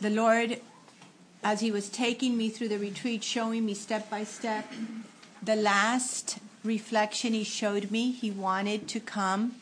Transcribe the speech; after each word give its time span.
the 0.00 0.10
Lord, 0.10 0.60
as 1.42 1.60
He 1.60 1.70
was 1.70 1.88
taking 1.88 2.36
me 2.36 2.48
through 2.48 2.68
the 2.68 2.78
retreat, 2.78 3.22
showing 3.22 3.66
me 3.66 3.74
step 3.74 4.10
by 4.10 4.24
step, 4.24 4.70
the 5.42 5.56
last 5.56 6.38
reflection 6.64 7.32
He 7.32 7.44
showed 7.44 7.90
me, 7.90 8.10
He 8.12 8.30
wanted 8.30 8.88
to 8.88 9.00
come 9.00 9.56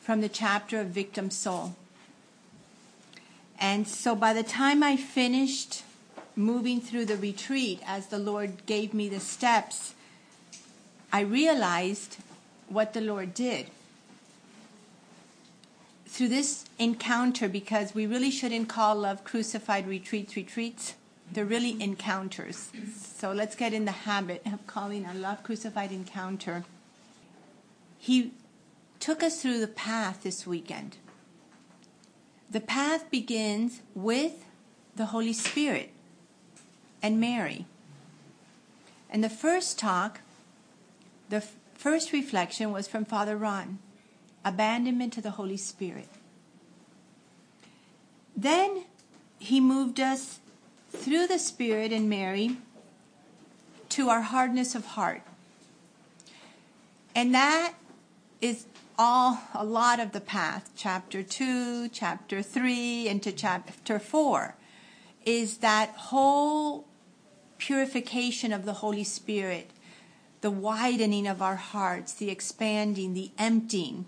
from 0.00 0.20
the 0.20 0.28
chapter 0.28 0.80
of 0.80 0.88
victim 0.88 1.30
soul. 1.30 1.74
And 3.58 3.88
so 3.88 4.14
by 4.14 4.32
the 4.34 4.42
time 4.42 4.82
I 4.82 4.96
finished 4.96 5.82
moving 6.36 6.80
through 6.80 7.06
the 7.06 7.16
retreat, 7.16 7.80
as 7.86 8.08
the 8.08 8.18
Lord 8.18 8.66
gave 8.66 8.92
me 8.92 9.08
the 9.08 9.20
steps, 9.20 9.94
I 11.12 11.20
realized 11.20 12.18
what 12.68 12.92
the 12.92 13.00
Lord 13.00 13.32
did. 13.34 13.68
Through 16.14 16.28
this 16.28 16.64
encounter, 16.78 17.48
because 17.48 17.92
we 17.92 18.06
really 18.06 18.30
shouldn't 18.30 18.68
call 18.68 18.94
Love 18.94 19.24
Crucified 19.24 19.88
retreats 19.88 20.36
retreats, 20.36 20.94
they're 21.32 21.44
really 21.44 21.76
encounters. 21.82 22.70
So 22.94 23.32
let's 23.32 23.56
get 23.56 23.72
in 23.72 23.84
the 23.84 23.90
habit 23.90 24.40
of 24.46 24.64
calling 24.68 25.04
a 25.06 25.12
Love 25.12 25.42
Crucified 25.42 25.90
encounter. 25.90 26.64
He 27.98 28.30
took 29.00 29.24
us 29.24 29.42
through 29.42 29.58
the 29.58 29.66
path 29.66 30.22
this 30.22 30.46
weekend. 30.46 30.98
The 32.48 32.60
path 32.60 33.10
begins 33.10 33.80
with 33.92 34.44
the 34.94 35.06
Holy 35.06 35.32
Spirit 35.32 35.90
and 37.02 37.18
Mary. 37.18 37.66
And 39.10 39.24
the 39.24 39.28
first 39.28 39.80
talk, 39.80 40.20
the 41.28 41.38
f- 41.38 41.56
first 41.74 42.12
reflection 42.12 42.70
was 42.70 42.86
from 42.86 43.04
Father 43.04 43.36
Ron 43.36 43.80
abandonment 44.44 45.12
to 45.14 45.20
the 45.20 45.32
Holy 45.32 45.56
Spirit. 45.56 46.08
Then 48.36 48.84
he 49.38 49.60
moved 49.60 50.00
us 50.00 50.40
through 50.90 51.26
the 51.26 51.38
Spirit 51.38 51.92
and 51.92 52.08
Mary 52.08 52.56
to 53.90 54.08
our 54.08 54.22
hardness 54.22 54.74
of 54.74 54.84
heart. 54.86 55.22
And 57.14 57.34
that 57.34 57.74
is 58.40 58.66
all 58.98 59.38
a 59.54 59.64
lot 59.64 59.98
of 59.98 60.12
the 60.12 60.20
path 60.20 60.70
chapter 60.76 61.22
2 61.22 61.88
chapter 61.88 62.42
3 62.42 63.08
into 63.08 63.32
chapter 63.32 63.98
4 63.98 64.54
is 65.24 65.58
that 65.58 65.90
whole 65.90 66.86
purification 67.58 68.52
of 68.52 68.64
the 68.64 68.74
holy 68.74 69.02
spirit 69.02 69.70
the 70.42 70.50
widening 70.50 71.26
of 71.26 71.42
our 71.42 71.56
hearts 71.56 72.12
the 72.12 72.30
expanding 72.30 73.14
the 73.14 73.32
emptying 73.36 74.06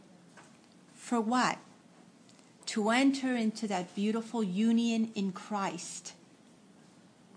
for 1.06 1.20
what 1.20 1.58
to 2.66 2.90
enter 2.90 3.36
into 3.36 3.68
that 3.68 3.94
beautiful 3.94 4.42
union 4.42 5.10
in 5.14 5.30
christ 5.30 6.14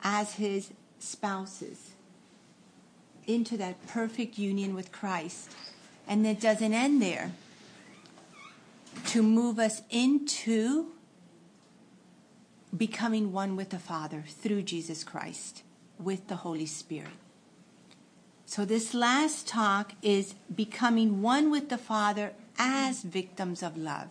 as 0.04 0.34
his 0.34 0.72
spouses 0.98 1.92
into 3.28 3.56
that 3.58 3.76
perfect 3.88 4.40
union 4.40 4.74
with 4.74 4.92
christ 4.92 5.52
and 6.10 6.26
it 6.26 6.42
doesn't 6.42 6.74
end 6.74 7.02
there. 7.02 7.32
To 9.10 9.22
move 9.22 9.60
us 9.60 9.84
into 9.92 10.88
becoming 12.76 13.32
one 13.32 13.56
with 13.56 13.70
the 13.70 13.80
Father 13.80 14.24
through 14.28 14.64
Jesus 14.64 15.04
Christ, 15.04 15.62
with 16.00 16.28
the 16.28 16.38
Holy 16.38 16.66
Spirit. 16.66 17.12
So, 18.46 18.66
this 18.66 18.96
last 18.96 19.48
talk 19.48 19.94
is 20.02 20.34
becoming 20.54 21.22
one 21.22 21.52
with 21.52 21.70
the 21.70 21.78
Father 21.78 22.34
as 22.60 23.02
victims 23.02 23.64
of 23.64 23.76
love. 23.76 24.10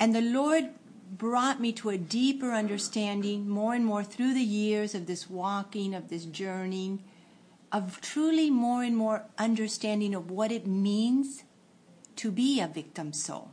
And 0.00 0.14
the 0.14 0.20
Lord 0.20 0.70
brought 1.16 1.60
me 1.60 1.72
to 1.74 1.90
a 1.90 1.98
deeper 1.98 2.50
understanding 2.50 3.48
more 3.48 3.74
and 3.74 3.84
more 3.84 4.02
through 4.02 4.34
the 4.34 4.40
years 4.40 4.94
of 4.94 5.06
this 5.06 5.30
walking, 5.30 5.94
of 5.94 6.08
this 6.08 6.24
journeying 6.24 7.04
of 7.72 8.02
truly 8.02 8.50
more 8.50 8.84
and 8.84 8.96
more 8.96 9.24
understanding 9.38 10.14
of 10.14 10.30
what 10.30 10.52
it 10.52 10.66
means 10.66 11.42
to 12.16 12.30
be 12.30 12.60
a 12.60 12.68
victim 12.68 13.12
soul. 13.14 13.50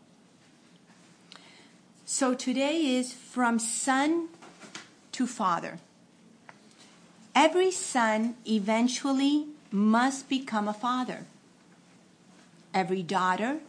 So 2.05 2.33
today 2.33 2.95
is 2.95 3.13
from 3.13 3.59
son 3.59 4.27
to 5.13 5.25
father. 5.25 5.79
Every 7.33 7.71
son 7.71 8.35
eventually 8.45 9.47
must 9.71 10.27
become 10.27 10.67
a 10.67 10.73
father. 10.73 11.25
Every 12.73 13.03
daughter, 13.03 13.59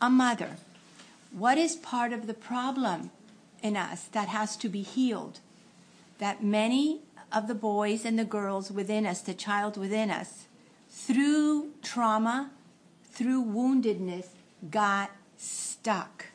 a 0.00 0.10
mother. 0.10 0.56
What 1.32 1.58
is 1.58 1.76
part 1.76 2.12
of 2.12 2.26
the 2.26 2.34
problem 2.34 3.10
in 3.62 3.76
us 3.76 4.04
that 4.04 4.28
has 4.28 4.56
to 4.58 4.68
be 4.68 4.82
healed? 4.82 5.40
That 6.18 6.42
many 6.42 7.00
of 7.32 7.48
the 7.48 7.54
boys 7.54 8.04
and 8.04 8.18
the 8.18 8.24
girls 8.24 8.70
within 8.70 9.06
us, 9.06 9.20
the 9.20 9.34
child 9.34 9.76
within 9.76 10.10
us, 10.10 10.46
through 10.88 11.70
trauma, 11.82 12.50
through 13.04 13.44
woundedness, 13.44 14.28
got 14.70 15.10
stuck. 15.36 16.26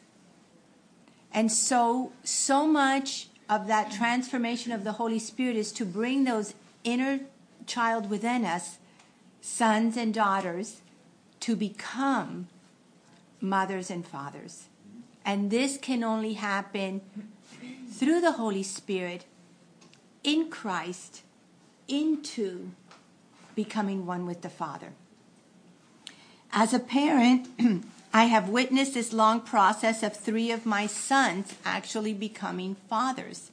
And 1.33 1.51
so, 1.51 2.11
so 2.23 2.67
much 2.67 3.27
of 3.49 3.67
that 3.67 3.91
transformation 3.91 4.71
of 4.71 4.83
the 4.83 4.93
Holy 4.93 5.19
Spirit 5.19 5.55
is 5.55 5.71
to 5.73 5.85
bring 5.85 6.23
those 6.23 6.53
inner 6.83 7.21
child 7.65 8.09
within 8.09 8.45
us, 8.45 8.77
sons 9.41 9.97
and 9.97 10.13
daughters, 10.13 10.81
to 11.43 11.57
become 11.57 12.47
mothers 13.41 13.91
and 13.91 14.07
fathers. 14.07 14.69
And 15.25 15.51
this 15.51 15.77
can 15.77 16.01
only 16.01 16.35
happen 16.35 17.01
through 17.91 18.21
the 18.21 18.33
Holy 18.33 18.63
Spirit 18.63 19.25
in 20.23 20.49
Christ 20.49 21.23
into 21.89 22.71
becoming 23.55 24.05
one 24.05 24.25
with 24.25 24.41
the 24.41 24.49
Father. 24.49 24.93
As 26.53 26.73
a 26.73 26.79
parent, 26.79 27.49
I 28.13 28.25
have 28.25 28.47
witnessed 28.47 28.93
this 28.93 29.11
long 29.11 29.41
process 29.41 30.01
of 30.01 30.15
three 30.15 30.49
of 30.49 30.65
my 30.65 30.87
sons 30.87 31.55
actually 31.65 32.13
becoming 32.13 32.77
fathers. 32.87 33.51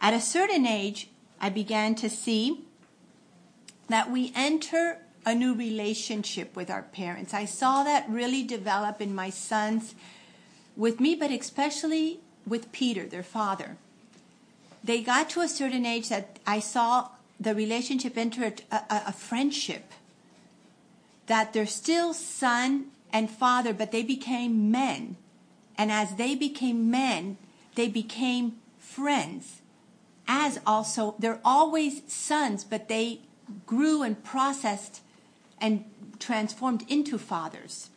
At 0.00 0.14
a 0.14 0.20
certain 0.20 0.64
age, 0.64 1.08
I 1.42 1.50
began 1.50 1.94
to 1.96 2.08
see 2.08 2.64
that 3.88 4.10
we 4.10 4.32
enter 4.34 5.02
a 5.26 5.34
new 5.34 5.54
relationship 5.54 6.56
with 6.56 6.70
our 6.70 6.82
parents. 6.82 7.34
I 7.34 7.44
saw 7.44 7.84
that 7.84 8.08
really 8.08 8.42
develop 8.42 9.00
in 9.00 9.14
my 9.14 9.30
sons 9.30 9.94
with 10.76 11.00
me, 11.00 11.14
but 11.14 11.30
especially 11.30 12.20
with 12.46 12.72
Peter, 12.72 13.06
their 13.06 13.22
father 13.22 13.76
they 14.82 15.02
got 15.02 15.30
to 15.30 15.40
a 15.40 15.48
certain 15.48 15.84
age 15.84 16.08
that 16.08 16.38
I 16.46 16.60
saw 16.60 17.08
the 17.38 17.54
relationship 17.54 18.16
enter 18.16 18.44
a, 18.44 18.74
a, 18.74 19.02
a 19.08 19.12
friendship. 19.12 19.92
That 21.26 21.52
they're 21.52 21.66
still 21.66 22.12
son 22.14 22.86
and 23.12 23.30
father, 23.30 23.72
but 23.72 23.92
they 23.92 24.02
became 24.02 24.70
men. 24.70 25.16
And 25.76 25.92
as 25.92 26.16
they 26.16 26.34
became 26.34 26.90
men, 26.90 27.36
they 27.74 27.88
became 27.88 28.56
friends. 28.78 29.60
As 30.26 30.60
also, 30.66 31.14
they're 31.18 31.40
always 31.44 32.02
sons, 32.12 32.64
but 32.64 32.88
they 32.88 33.20
grew 33.66 34.02
and 34.02 34.22
processed 34.22 35.02
and 35.60 35.84
transformed 36.18 36.84
into 36.88 37.18
fathers. 37.18 37.90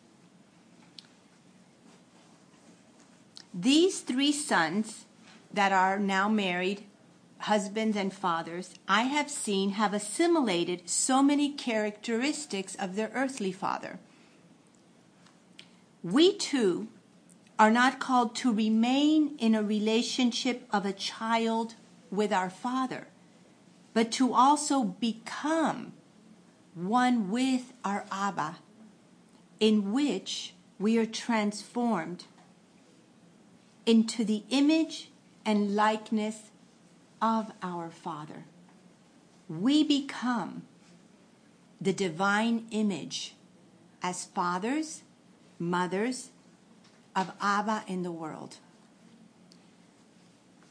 These 3.54 4.00
three 4.00 4.32
sons 4.32 5.06
that 5.54 5.72
are 5.72 6.00
now 6.00 6.28
married, 6.28 6.86
husbands 7.40 7.96
and 7.96 8.12
fathers, 8.12 8.74
I 8.88 9.04
have 9.04 9.30
seen 9.30 9.72
have 9.72 9.94
assimilated 9.94 10.90
so 10.90 11.22
many 11.22 11.52
characteristics 11.52 12.76
of 12.76 12.96
their 12.96 13.12
earthly 13.14 13.52
father. 13.52 14.00
We 16.02 16.36
too 16.36 16.88
are 17.60 17.72
not 17.72 18.00
called 18.00 18.36
to 18.38 18.52
remain 18.52 19.36
in 19.38 19.54
a 19.54 19.64
relationship 19.64 20.68
of 20.72 20.86
a 20.86 20.94
child 20.94 21.76
with 22.10 22.34
our 22.34 22.50
father, 22.50 23.08
but 23.94 24.12
to 24.14 24.34
also 24.34 24.84
become 24.84 25.94
one 26.76 27.30
with 27.30 27.74
our 27.84 28.06
Abba, 28.12 28.58
in 29.60 29.92
which 29.92 30.54
we 30.80 30.98
are 30.98 31.06
transformed 31.06 32.26
into 33.86 34.24
the 34.24 34.44
image 34.50 35.10
and 35.46 35.76
likeness 35.76 36.52
of 37.22 37.52
our 37.62 37.90
Father. 37.90 38.46
We 39.48 39.84
become 39.84 40.64
the 41.80 41.94
divine 41.94 42.66
image 42.72 43.36
as 44.02 44.26
fathers, 44.26 45.04
mothers 45.60 46.30
of 47.16 47.32
Abba 47.42 47.84
in 47.88 48.04
the 48.04 48.12
world. 48.12 48.58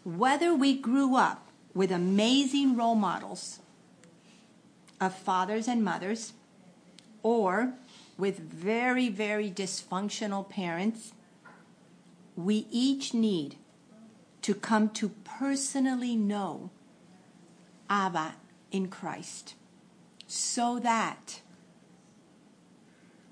Whether 0.04 0.54
we 0.54 0.76
grew 0.76 1.16
up 1.16 1.48
with 1.74 1.92
amazing 1.92 2.76
role 2.76 2.94
models 2.94 3.60
of 5.02 5.12
fathers 5.12 5.66
and 5.66 5.84
mothers, 5.84 6.32
or 7.24 7.74
with 8.16 8.38
very, 8.38 9.08
very 9.08 9.50
dysfunctional 9.50 10.48
parents, 10.48 11.12
we 12.36 12.68
each 12.70 13.12
need 13.12 13.56
to 14.42 14.54
come 14.54 14.88
to 14.88 15.08
personally 15.24 16.14
know 16.14 16.70
Abba 17.90 18.36
in 18.70 18.86
Christ 18.86 19.56
so 20.28 20.78
that 20.78 21.40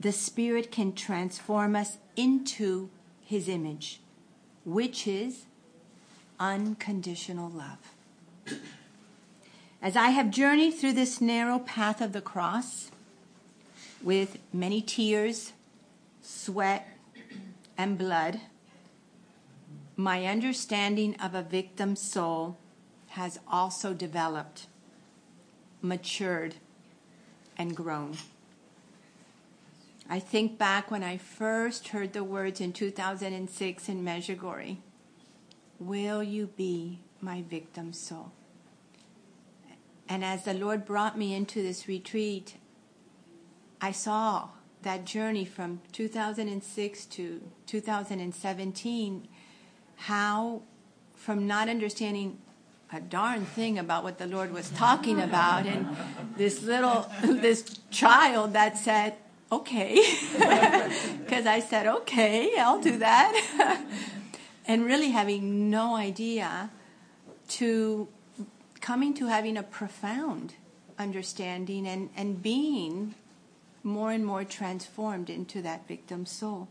the 0.00 0.12
Spirit 0.12 0.72
can 0.72 0.92
transform 0.92 1.76
us 1.76 1.98
into 2.16 2.90
His 3.20 3.48
image, 3.48 4.00
which 4.64 5.06
is 5.06 5.44
unconditional 6.40 7.48
love. 7.48 8.58
As 9.82 9.96
I 9.96 10.10
have 10.10 10.30
journeyed 10.30 10.74
through 10.74 10.92
this 10.92 11.22
narrow 11.22 11.58
path 11.58 12.02
of 12.02 12.12
the 12.12 12.20
cross 12.20 12.90
with 14.02 14.38
many 14.52 14.82
tears, 14.82 15.52
sweat, 16.20 16.86
and 17.78 17.96
blood, 17.96 18.40
my 19.96 20.26
understanding 20.26 21.16
of 21.16 21.34
a 21.34 21.42
victim's 21.42 22.00
soul 22.00 22.58
has 23.08 23.40
also 23.50 23.94
developed, 23.94 24.66
matured, 25.80 26.56
and 27.56 27.74
grown. 27.74 28.18
I 30.10 30.18
think 30.18 30.58
back 30.58 30.90
when 30.90 31.02
I 31.02 31.16
first 31.16 31.88
heard 31.88 32.12
the 32.12 32.24
words 32.24 32.60
in 32.60 32.72
2006 32.74 33.88
in 33.88 34.04
Medjugorje 34.04 34.76
Will 35.78 36.22
you 36.22 36.48
be 36.48 36.98
my 37.22 37.42
victim 37.42 37.94
soul? 37.94 38.32
And 40.10 40.24
as 40.24 40.42
the 40.42 40.54
Lord 40.54 40.84
brought 40.84 41.16
me 41.16 41.32
into 41.32 41.62
this 41.62 41.86
retreat, 41.86 42.56
I 43.80 43.92
saw 43.92 44.48
that 44.82 45.04
journey 45.04 45.44
from 45.44 45.80
2006 45.92 47.06
to 47.06 47.40
2017 47.66 49.28
how 49.96 50.62
from 51.14 51.46
not 51.46 51.68
understanding 51.68 52.38
a 52.92 53.00
darn 53.00 53.44
thing 53.44 53.78
about 53.78 54.02
what 54.02 54.18
the 54.18 54.26
Lord 54.26 54.52
was 54.52 54.70
talking 54.70 55.20
about 55.20 55.66
and 55.66 55.86
this 56.36 56.62
little 56.62 57.08
this 57.22 57.78
child 57.90 58.54
that 58.54 58.78
said 58.78 59.14
okay. 59.52 59.94
Because 61.20 61.46
I 61.46 61.60
said 61.60 61.86
okay 61.86 62.58
I'll 62.58 62.80
do 62.80 62.98
that. 62.98 63.86
And 64.66 64.84
really 64.84 65.10
having 65.10 65.68
no 65.68 65.96
idea 65.96 66.70
to 67.58 68.08
coming 68.80 69.14
to 69.14 69.26
having 69.26 69.56
a 69.56 69.62
profound 69.62 70.54
understanding 70.98 71.86
and, 71.86 72.10
and 72.16 72.42
being 72.42 73.14
more 73.82 74.12
and 74.12 74.24
more 74.24 74.44
transformed 74.44 75.30
into 75.30 75.62
that 75.62 75.86
victim 75.88 76.26
soul. 76.26 76.68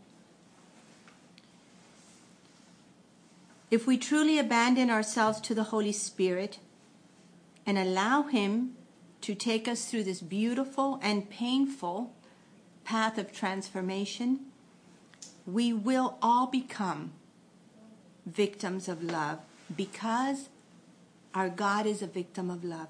If 3.70 3.86
we 3.86 3.98
truly 3.98 4.38
abandon 4.38 4.90
ourselves 4.90 5.40
to 5.42 5.54
the 5.54 5.64
Holy 5.64 5.92
Spirit 5.92 6.58
and 7.64 7.78
allow 7.78 8.22
Him 8.22 8.74
to 9.20 9.34
take 9.34 9.68
us 9.68 9.84
through 9.84 10.04
this 10.04 10.20
beautiful 10.20 10.98
and 11.02 11.30
painful 11.30 12.12
path 12.84 13.18
of 13.18 13.32
transformation, 13.32 14.40
we 15.46 15.72
will 15.72 16.18
all 16.20 16.46
become 16.46 17.12
victims 18.26 18.88
of 18.88 19.02
love 19.02 19.38
because 19.76 20.48
our 21.34 21.48
God 21.48 21.86
is 21.86 22.02
a 22.02 22.06
victim 22.06 22.50
of 22.50 22.64
love. 22.64 22.88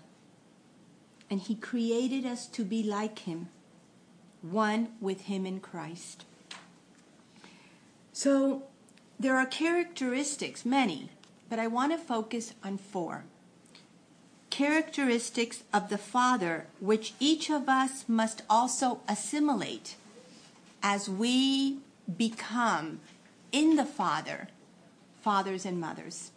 And 1.28 1.40
He 1.40 1.54
created 1.54 2.24
us 2.24 2.46
to 2.48 2.64
be 2.64 2.82
like 2.82 3.20
Him, 3.20 3.48
one 4.42 4.88
with 5.00 5.22
Him 5.22 5.46
in 5.46 5.60
Christ. 5.60 6.24
So, 8.12 8.64
there 9.18 9.36
are 9.36 9.46
characteristics, 9.46 10.64
many, 10.64 11.10
but 11.48 11.58
I 11.58 11.66
want 11.66 11.92
to 11.92 11.98
focus 11.98 12.54
on 12.64 12.78
four. 12.78 13.24
Characteristics 14.48 15.62
of 15.72 15.88
the 15.90 15.98
Father, 15.98 16.66
which 16.80 17.14
each 17.20 17.50
of 17.50 17.68
us 17.68 18.04
must 18.08 18.42
also 18.48 19.00
assimilate 19.08 19.96
as 20.82 21.08
we 21.08 21.78
become 22.16 23.00
in 23.52 23.76
the 23.76 23.84
Father, 23.84 24.48
fathers 25.20 25.64
and 25.66 25.78
mothers. 25.78 26.30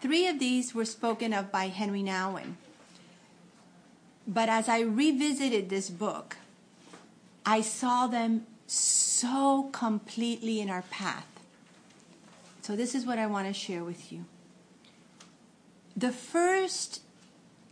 Three 0.00 0.26
of 0.26 0.38
these 0.38 0.74
were 0.74 0.84
spoken 0.84 1.32
of 1.32 1.52
by 1.52 1.68
Henri 1.68 2.02
Nouwen. 2.02 2.54
But 4.26 4.48
as 4.48 4.68
I 4.68 4.80
revisited 4.80 5.68
this 5.68 5.90
book, 5.90 6.36
I 7.44 7.60
saw 7.60 8.06
them 8.06 8.46
so 8.66 9.68
completely 9.72 10.60
in 10.60 10.70
our 10.70 10.82
path. 10.82 11.26
So, 12.62 12.76
this 12.76 12.94
is 12.94 13.04
what 13.04 13.18
I 13.18 13.26
want 13.26 13.48
to 13.48 13.52
share 13.52 13.82
with 13.82 14.12
you. 14.12 14.26
The 15.96 16.12
first 16.12 17.02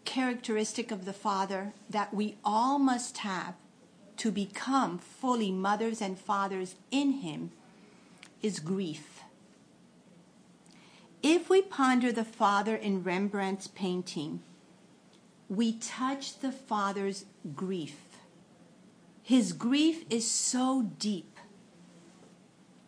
characteristic 0.04 0.90
of 0.90 1.04
the 1.04 1.12
Father 1.12 1.72
that 1.88 2.12
we 2.12 2.36
all 2.44 2.78
must 2.78 3.18
have 3.18 3.54
to 4.16 4.32
become 4.32 4.98
fully 4.98 5.52
mothers 5.52 6.02
and 6.02 6.18
fathers 6.18 6.74
in 6.90 7.12
Him 7.12 7.52
is 8.42 8.58
grief. 8.58 9.17
If 11.22 11.50
we 11.50 11.62
ponder 11.62 12.12
the 12.12 12.24
Father 12.24 12.76
in 12.76 13.02
Rembrandt's 13.02 13.66
painting, 13.66 14.40
we 15.48 15.72
touch 15.72 16.38
the 16.38 16.52
Father's 16.52 17.24
grief. 17.56 17.96
His 19.22 19.52
grief 19.52 20.04
is 20.08 20.30
so 20.30 20.90
deep, 20.98 21.38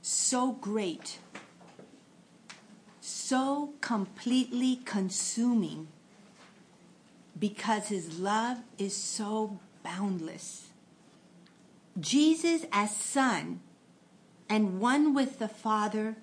so 0.00 0.52
great, 0.52 1.18
so 3.00 3.74
completely 3.80 4.76
consuming 4.84 5.88
because 7.38 7.88
his 7.88 8.18
love 8.18 8.58
is 8.78 8.94
so 8.94 9.58
boundless. 9.82 10.68
Jesus, 11.98 12.64
as 12.72 12.94
Son 12.94 13.60
and 14.48 14.80
one 14.80 15.14
with 15.14 15.38
the 15.38 15.48
Father, 15.48 16.16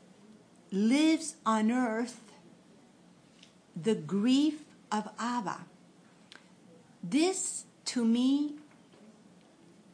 lives 0.71 1.35
on 1.45 1.71
earth 1.71 2.21
the 3.81 3.95
grief 3.95 4.63
of 4.91 5.09
Abba. 5.19 5.65
This, 7.03 7.65
to 7.85 8.03
me, 8.03 8.55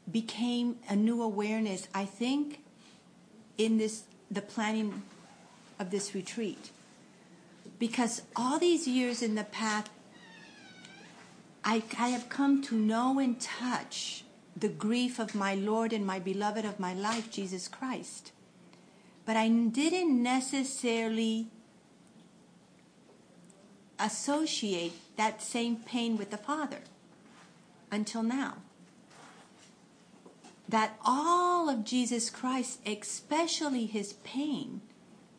became 0.10 0.78
a 0.90 0.96
new 0.96 1.22
awareness, 1.22 1.88
I 1.94 2.06
think, 2.06 2.60
in 3.58 3.78
this 3.78 4.04
the 4.32 4.42
planning 4.42 5.04
of 5.80 5.92
this 5.92 6.16
retreat. 6.16 6.72
Because 7.78 8.24
all 8.36 8.58
these 8.58 8.88
years 8.88 9.22
in 9.22 9.36
the 9.36 9.44
path, 9.44 9.90
I, 11.64 11.84
I 12.00 12.10
have 12.10 12.30
come 12.30 12.62
to 12.64 12.76
know 12.76 13.20
and 13.20 13.40
touch 13.40 14.24
the 14.56 14.70
grief 14.70 15.20
of 15.20 15.36
my 15.36 15.56
Lord 15.56 15.94
and 15.94 16.06
my 16.06 16.20
beloved 16.20 16.66
of 16.66 16.80
my 16.80 16.94
life, 16.94 17.32
Jesus 17.32 17.68
Christ. 17.68 18.33
But 19.26 19.38
I 19.38 19.48
didn't 19.48 20.22
necessarily 20.22 21.48
associate 24.00 24.94
that 25.16 25.42
same 25.42 25.78
pain 25.78 26.18
with 26.18 26.30
the 26.30 26.38
Father 26.38 26.80
until 27.92 28.24
now 28.24 28.58
that 30.68 30.98
all 31.06 31.70
of 31.70 31.84
Jesus 31.84 32.30
Christ, 32.30 32.80
especially 32.86 33.86
his 33.86 34.14
pain, 34.24 34.82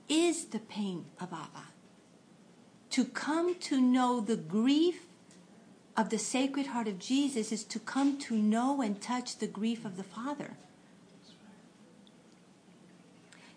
is 0.08 0.46
the 0.46 0.58
pain 0.58 1.06
of 1.20 1.32
Abba. 1.32 1.68
To 2.90 3.04
come 3.04 3.56
to 3.60 3.80
know 3.80 4.20
the 4.20 4.36
grief 4.36 5.06
of 5.96 6.10
the 6.10 6.18
Sacred 6.18 6.68
Heart 6.68 6.88
of 6.88 6.98
Jesus 6.98 7.50
is 7.50 7.64
to 7.64 7.78
come 7.78 8.18
to 8.20 8.36
know 8.36 8.80
and 8.80 9.00
touch 9.00 9.38
the 9.38 9.46
grief 9.46 9.84
of 9.84 9.96
the 9.96 10.04
Father. 10.04 10.56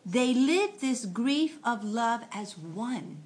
They 0.10 0.34
live 0.34 0.80
this 0.80 1.06
grief 1.06 1.60
of 1.66 1.84
love 1.84 2.22
as 2.32 2.58
one. 2.58 3.18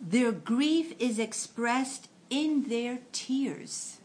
Their 0.00 0.30
grief 0.30 0.94
is 1.00 1.18
expressed 1.18 2.08
in 2.30 2.68
their 2.68 3.00
tears 3.10 4.00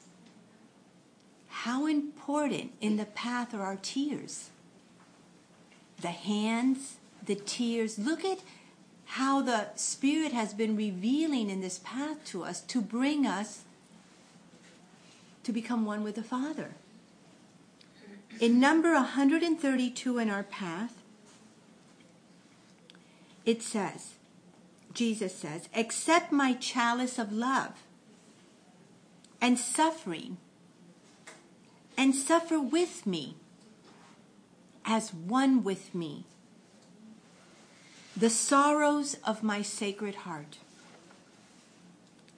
how 1.65 1.87
important 1.87 2.73
in 2.79 2.97
the 2.97 3.05
path 3.05 3.51
are 3.53 3.63
our 3.63 3.77
tears. 3.77 4.51
The 5.99 6.09
hands, 6.09 6.97
the 7.25 7.33
tears. 7.33 7.97
Look 7.97 8.23
at 8.23 8.39
how 9.05 9.41
the 9.41 9.69
Spirit 9.75 10.31
has 10.31 10.53
been 10.53 10.75
revealing 10.75 11.49
in 11.49 11.61
this 11.61 11.79
path 11.83 12.23
to 12.25 12.43
us 12.43 12.61
to 12.61 12.81
bring 12.81 13.25
us 13.25 13.63
to 15.43 15.51
become 15.51 15.85
one 15.85 16.03
with 16.03 16.15
the 16.15 16.23
Father. 16.23 16.75
In 18.39 18.59
number 18.59 18.93
132 18.93 20.17
in 20.17 20.29
our 20.29 20.43
path, 20.43 20.93
it 23.45 23.61
says, 23.61 24.13
Jesus 24.93 25.35
says, 25.35 25.69
accept 25.75 26.31
my 26.31 26.53
chalice 26.53 27.17
of 27.17 27.31
love 27.31 27.83
and 29.41 29.57
suffering 29.57 30.37
and 31.97 32.15
suffer 32.15 32.59
with 32.59 33.05
me 33.05 33.35
as 34.85 35.13
one 35.13 35.63
with 35.63 35.95
me. 35.95 36.25
the 38.17 38.29
sorrows 38.29 39.17
of 39.25 39.43
my 39.43 39.61
sacred 39.61 40.15
heart. 40.15 40.57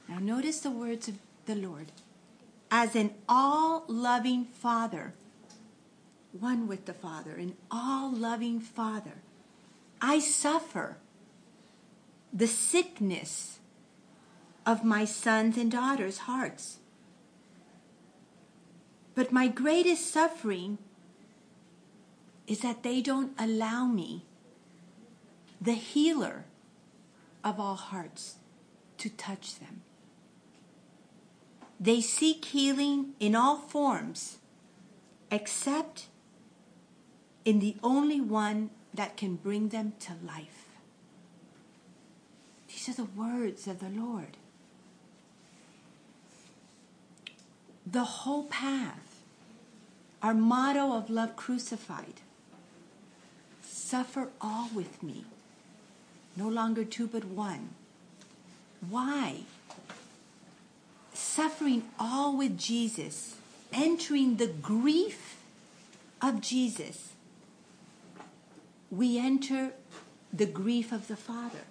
Now, 0.10 0.20
notice 0.20 0.62
the 0.62 0.72
words 0.72 1.08
of 1.08 1.16
the 1.46 1.56
Lord. 1.56 1.92
As 2.72 2.96
an 2.96 3.12
all 3.30 3.84
loving 3.88 4.46
Father, 4.46 5.14
one 6.40 6.68
with 6.68 6.86
the 6.86 6.94
Father, 6.94 7.32
an 7.32 7.56
all 7.70 8.12
loving 8.12 8.60
Father, 8.60 9.22
I 10.02 10.20
suffer 10.20 10.98
the 12.34 12.48
sickness 12.48 13.60
of 14.66 14.84
my 14.84 15.06
sons 15.06 15.58
and 15.58 15.72
daughters' 15.72 16.20
hearts. 16.20 16.78
But 19.16 19.32
my 19.32 19.48
greatest 19.48 20.12
suffering 20.12 20.78
is 22.46 22.60
that 22.60 22.84
they 22.84 23.02
don't 23.02 23.32
allow 23.40 23.86
me, 23.86 24.26
the 25.60 25.74
healer 25.74 26.46
of 27.44 27.60
all 27.60 27.76
hearts, 27.76 28.36
to 28.98 29.10
touch 29.10 29.60
them. 29.60 29.82
They 31.80 32.02
seek 32.02 32.46
healing 32.46 33.14
in 33.20 33.36
all 33.36 33.58
forms 33.58 34.38
except 35.32 36.08
in 37.48 37.60
the 37.60 37.78
only 37.82 38.20
one 38.20 38.70
that 38.94 39.16
can 39.16 39.38
bring 39.38 39.70
them 39.70 39.94
to 40.02 40.12
life. 40.22 40.66
These 42.68 42.90
are 42.90 43.04
the 43.04 43.06
words 43.06 43.68
of 43.68 43.80
the 43.80 43.88
Lord. 43.88 44.36
The 47.90 48.04
whole 48.04 48.44
path, 48.44 49.22
our 50.22 50.34
motto 50.34 50.92
of 50.92 51.10
love 51.10 51.38
crucified 51.38 52.16
suffer 53.62 54.28
all 54.42 54.70
with 54.76 55.02
me, 55.02 55.24
no 56.36 56.50
longer 56.50 56.84
two 56.84 57.08
but 57.08 57.24
one. 57.24 57.70
Why? 58.90 59.44
Suffering 61.14 61.84
all 61.98 62.36
with 62.36 62.58
Jesus, 62.58 63.38
entering 63.72 64.36
the 64.36 64.48
grief 64.48 65.38
of 66.22 66.42
Jesus, 66.42 67.14
we 68.90 69.18
enter 69.18 69.72
the 70.32 70.46
grief 70.46 70.92
of 70.92 71.08
the 71.08 71.16
Father. 71.16 71.66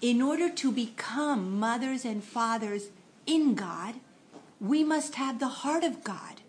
In 0.00 0.20
order 0.20 0.50
to 0.50 0.72
become 0.72 1.58
mothers 1.60 2.04
and 2.04 2.24
fathers 2.24 2.88
in 3.26 3.54
God, 3.54 3.94
we 4.60 4.82
must 4.82 5.14
have 5.16 5.38
the 5.38 5.62
heart 5.62 5.84
of 5.84 6.02
God. 6.02 6.40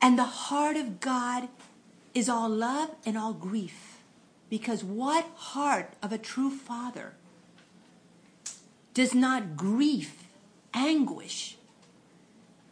And 0.00 0.18
the 0.18 0.24
heart 0.24 0.76
of 0.76 1.00
God 1.00 1.48
is 2.14 2.28
all 2.28 2.48
love 2.48 2.90
and 3.06 3.16
all 3.16 3.32
grief. 3.32 3.98
Because 4.50 4.84
what 4.84 5.26
heart 5.36 5.94
of 6.02 6.12
a 6.12 6.18
true 6.18 6.50
father 6.50 7.14
does 8.92 9.14
not 9.14 9.56
grief, 9.56 10.24
anguish 10.72 11.56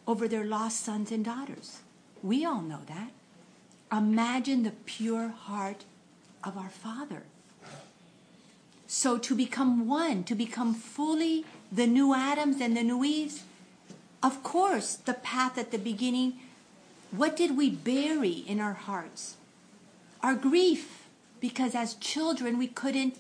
over 0.06 0.28
their 0.28 0.44
lost 0.44 0.80
sons 0.80 1.10
and 1.10 1.24
daughters? 1.24 1.80
We 2.22 2.44
all 2.44 2.62
know 2.62 2.82
that. 2.86 3.10
Imagine 3.90 4.62
the 4.62 4.70
pure 4.70 5.28
heart 5.28 5.84
of 6.44 6.56
our 6.56 6.70
Father. 6.70 7.22
So 8.86 9.18
to 9.18 9.34
become 9.34 9.86
one, 9.86 10.24
to 10.24 10.34
become 10.34 10.74
fully 10.74 11.44
the 11.70 11.86
new 11.86 12.14
Adams 12.14 12.60
and 12.60 12.76
the 12.76 12.82
new 12.82 13.04
Eves, 13.04 13.42
of 14.22 14.42
course, 14.42 14.94
the 14.94 15.14
path 15.14 15.58
at 15.58 15.70
the 15.70 15.78
beginning 15.78 16.34
what 17.12 17.36
did 17.36 17.58
we 17.58 17.68
bury 17.68 18.42
in 18.46 18.58
our 18.58 18.72
hearts? 18.72 19.36
Our 20.22 20.34
grief, 20.34 21.06
because 21.40 21.74
as 21.74 21.94
children 21.94 22.56
we 22.56 22.66
couldn't 22.66 23.16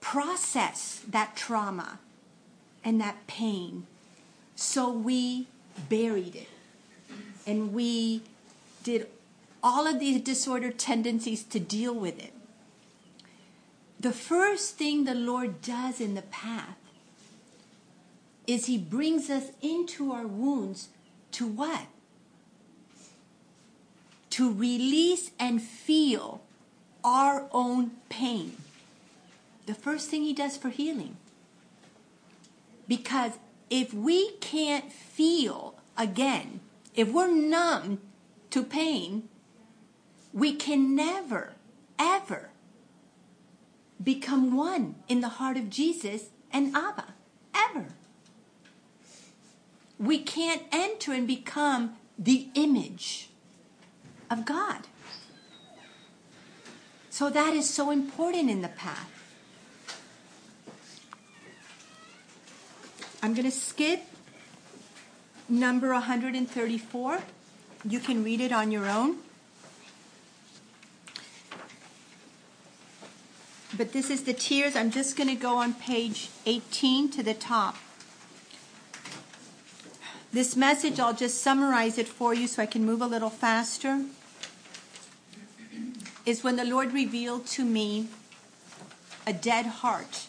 process 0.00 1.02
that 1.08 1.36
trauma 1.36 2.00
and 2.84 3.00
that 3.00 3.28
pain. 3.28 3.86
So 4.56 4.90
we 4.90 5.46
buried 5.88 6.34
it. 6.34 6.48
And 7.46 7.72
we 7.72 8.22
did 8.82 9.06
all 9.62 9.86
of 9.86 10.00
these 10.00 10.20
disordered 10.20 10.76
tendencies 10.76 11.44
to 11.44 11.60
deal 11.60 11.94
with 11.94 12.18
it. 12.18 12.31
The 14.02 14.12
first 14.12 14.76
thing 14.76 15.04
the 15.04 15.14
Lord 15.14 15.62
does 15.62 16.00
in 16.00 16.14
the 16.14 16.22
path 16.22 16.76
is 18.46 18.66
He 18.66 18.76
brings 18.76 19.30
us 19.30 19.52
into 19.62 20.12
our 20.12 20.26
wounds 20.26 20.88
to 21.32 21.46
what? 21.46 21.86
to 24.32 24.50
release 24.50 25.30
and 25.38 25.60
feel 25.60 26.40
our 27.04 27.46
own 27.52 27.90
pain. 28.08 28.56
The 29.66 29.74
first 29.74 30.08
thing 30.08 30.22
he 30.22 30.32
does 30.32 30.56
for 30.56 30.70
healing. 30.70 31.18
Because 32.88 33.32
if 33.68 33.92
we 33.92 34.30
can't 34.40 34.90
feel 34.90 35.74
again, 35.98 36.60
if 36.94 37.12
we're 37.12 37.30
numb 37.30 38.00
to 38.50 38.62
pain, 38.62 39.28
we 40.32 40.54
can 40.54 40.96
never, 40.96 41.52
ever 41.98 42.48
become 44.02 44.56
one 44.56 44.96
in 45.08 45.20
the 45.20 45.28
heart 45.28 45.56
of 45.56 45.70
Jesus 45.70 46.30
and 46.52 46.74
Abba. 46.74 47.14
Ever. 47.54 47.86
We 49.98 50.18
can't 50.18 50.62
enter 50.72 51.12
and 51.12 51.26
become 51.26 51.96
the 52.18 52.48
image 52.54 53.30
of 54.30 54.44
God. 54.44 54.86
So 57.10 57.30
that 57.30 57.54
is 57.54 57.68
so 57.68 57.90
important 57.90 58.50
in 58.50 58.62
the 58.62 58.68
path. 58.68 59.08
I'm 63.22 63.34
going 63.34 63.44
to 63.44 63.50
skip 63.56 64.02
number 65.48 65.92
134. 65.92 67.20
You 67.84 68.00
can 68.00 68.24
read 68.24 68.40
it 68.40 68.50
on 68.50 68.72
your 68.72 68.88
own. 68.88 69.18
But 73.76 73.92
this 73.92 74.10
is 74.10 74.24
the 74.24 74.34
tears. 74.34 74.76
I'm 74.76 74.90
just 74.90 75.16
going 75.16 75.28
to 75.28 75.34
go 75.34 75.56
on 75.56 75.74
page 75.74 76.28
18 76.46 77.10
to 77.12 77.22
the 77.22 77.34
top. 77.34 77.76
This 80.32 80.56
message, 80.56 80.98
I'll 80.98 81.14
just 81.14 81.42
summarize 81.42 81.98
it 81.98 82.08
for 82.08 82.34
you 82.34 82.46
so 82.46 82.62
I 82.62 82.66
can 82.66 82.84
move 82.84 83.02
a 83.02 83.06
little 83.06 83.30
faster 83.30 84.04
is 86.24 86.44
when 86.44 86.56
the 86.56 86.64
Lord 86.64 86.92
revealed 86.92 87.46
to 87.46 87.64
me 87.64 88.08
a 89.26 89.32
dead 89.32 89.66
heart 89.66 90.26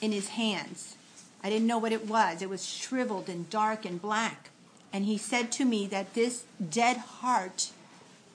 in 0.00 0.12
his 0.12 0.28
hands. 0.30 0.96
I 1.42 1.50
didn't 1.50 1.66
know 1.66 1.78
what 1.78 1.92
it 1.92 2.08
was. 2.08 2.42
It 2.42 2.50
was 2.50 2.66
shriveled 2.66 3.28
and 3.28 3.48
dark 3.48 3.84
and 3.84 4.00
black. 4.00 4.50
And 4.92 5.04
he 5.04 5.18
said 5.18 5.52
to 5.52 5.64
me 5.64 5.86
that 5.88 6.14
this 6.14 6.44
dead 6.70 6.96
heart 6.96 7.70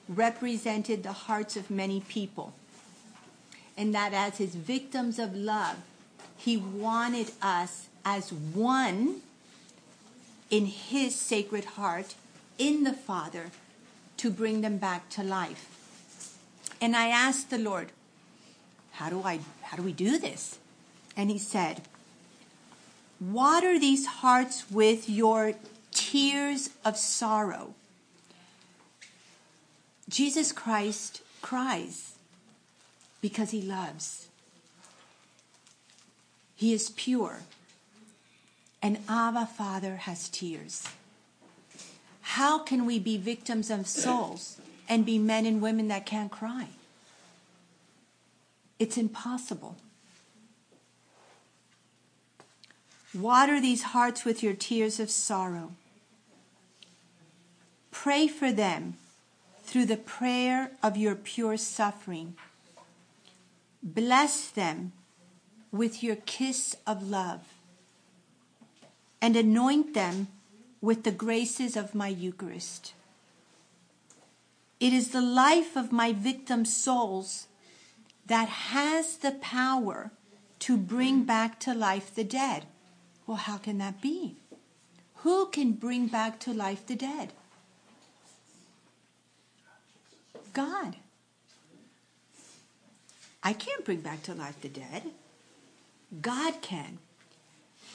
represented 0.08 1.02
the 1.02 1.12
hearts 1.12 1.56
of 1.56 1.70
many 1.70 2.00
people. 2.00 2.54
And 3.76 3.94
that 3.94 4.12
as 4.12 4.38
his 4.38 4.54
victims 4.54 5.18
of 5.18 5.34
love, 5.34 5.76
he 6.36 6.56
wanted 6.56 7.32
us 7.40 7.86
as 8.04 8.32
one 8.32 9.22
in 10.50 10.66
his 10.66 11.14
sacred 11.14 11.64
heart, 11.64 12.14
in 12.58 12.84
the 12.84 12.92
Father, 12.92 13.46
to 14.18 14.30
bring 14.30 14.60
them 14.60 14.76
back 14.76 15.08
to 15.10 15.22
life. 15.22 16.36
And 16.80 16.94
I 16.94 17.08
asked 17.08 17.48
the 17.48 17.58
Lord, 17.58 17.92
how 18.92 19.08
do 19.08 19.22
I 19.22 19.40
how 19.62 19.76
do 19.76 19.82
we 19.82 19.92
do 19.92 20.18
this? 20.18 20.58
And 21.16 21.30
he 21.30 21.38
said, 21.38 21.82
water 23.20 23.78
these 23.78 24.06
hearts 24.06 24.70
with 24.70 25.08
your 25.08 25.54
tears 25.92 26.70
of 26.84 26.96
sorrow. 26.96 27.74
Jesus 30.08 30.52
Christ 30.52 31.22
cries 31.40 32.11
because 33.22 33.52
he 33.52 33.62
loves. 33.62 34.28
He 36.54 36.74
is 36.74 36.90
pure. 36.90 37.38
And 38.82 38.98
Abba 39.08 39.46
Father 39.46 39.96
has 39.96 40.28
tears. 40.28 40.86
How 42.20 42.58
can 42.58 42.84
we 42.84 42.98
be 42.98 43.16
victims 43.16 43.70
of 43.70 43.86
souls 43.86 44.60
and 44.92 45.06
be 45.06 45.18
men 45.18 45.46
and 45.46 45.62
women 45.62 45.88
that 45.88 46.04
can't 46.04 46.30
cry. 46.30 46.68
It's 48.78 48.98
impossible. 48.98 49.76
Water 53.14 53.58
these 53.58 53.84
hearts 53.84 54.26
with 54.26 54.42
your 54.42 54.52
tears 54.52 55.00
of 55.00 55.10
sorrow. 55.10 55.72
Pray 57.90 58.26
for 58.28 58.52
them 58.52 58.98
through 59.62 59.86
the 59.86 59.96
prayer 59.96 60.72
of 60.82 60.98
your 60.98 61.14
pure 61.14 61.56
suffering. 61.56 62.34
Bless 63.82 64.48
them 64.48 64.92
with 65.70 66.02
your 66.02 66.16
kiss 66.16 66.76
of 66.86 67.08
love 67.08 67.40
and 69.20 69.36
anoint 69.36 69.94
them 69.94 70.28
with 70.80 71.04
the 71.04 71.10
graces 71.10 71.76
of 71.76 71.94
my 71.94 72.08
Eucharist. 72.08 72.94
It 74.80 74.92
is 74.92 75.10
the 75.10 75.20
life 75.20 75.76
of 75.76 75.92
my 75.92 76.12
victim 76.12 76.64
souls 76.64 77.46
that 78.26 78.48
has 78.48 79.16
the 79.16 79.32
power 79.32 80.10
to 80.60 80.76
bring 80.76 81.24
back 81.24 81.58
to 81.60 81.74
life 81.74 82.14
the 82.14 82.24
dead. 82.24 82.66
Well, 83.26 83.36
how 83.36 83.58
can 83.58 83.78
that 83.78 84.00
be? 84.00 84.36
Who 85.16 85.46
can 85.46 85.72
bring 85.72 86.08
back 86.08 86.40
to 86.40 86.52
life 86.52 86.86
the 86.86 86.96
dead? 86.96 87.32
God. 90.52 90.96
I 93.42 93.52
can't 93.52 93.84
bring 93.84 94.00
back 94.00 94.22
to 94.24 94.34
life 94.34 94.60
the 94.60 94.68
dead. 94.68 95.02
God 96.20 96.60
can. 96.62 96.98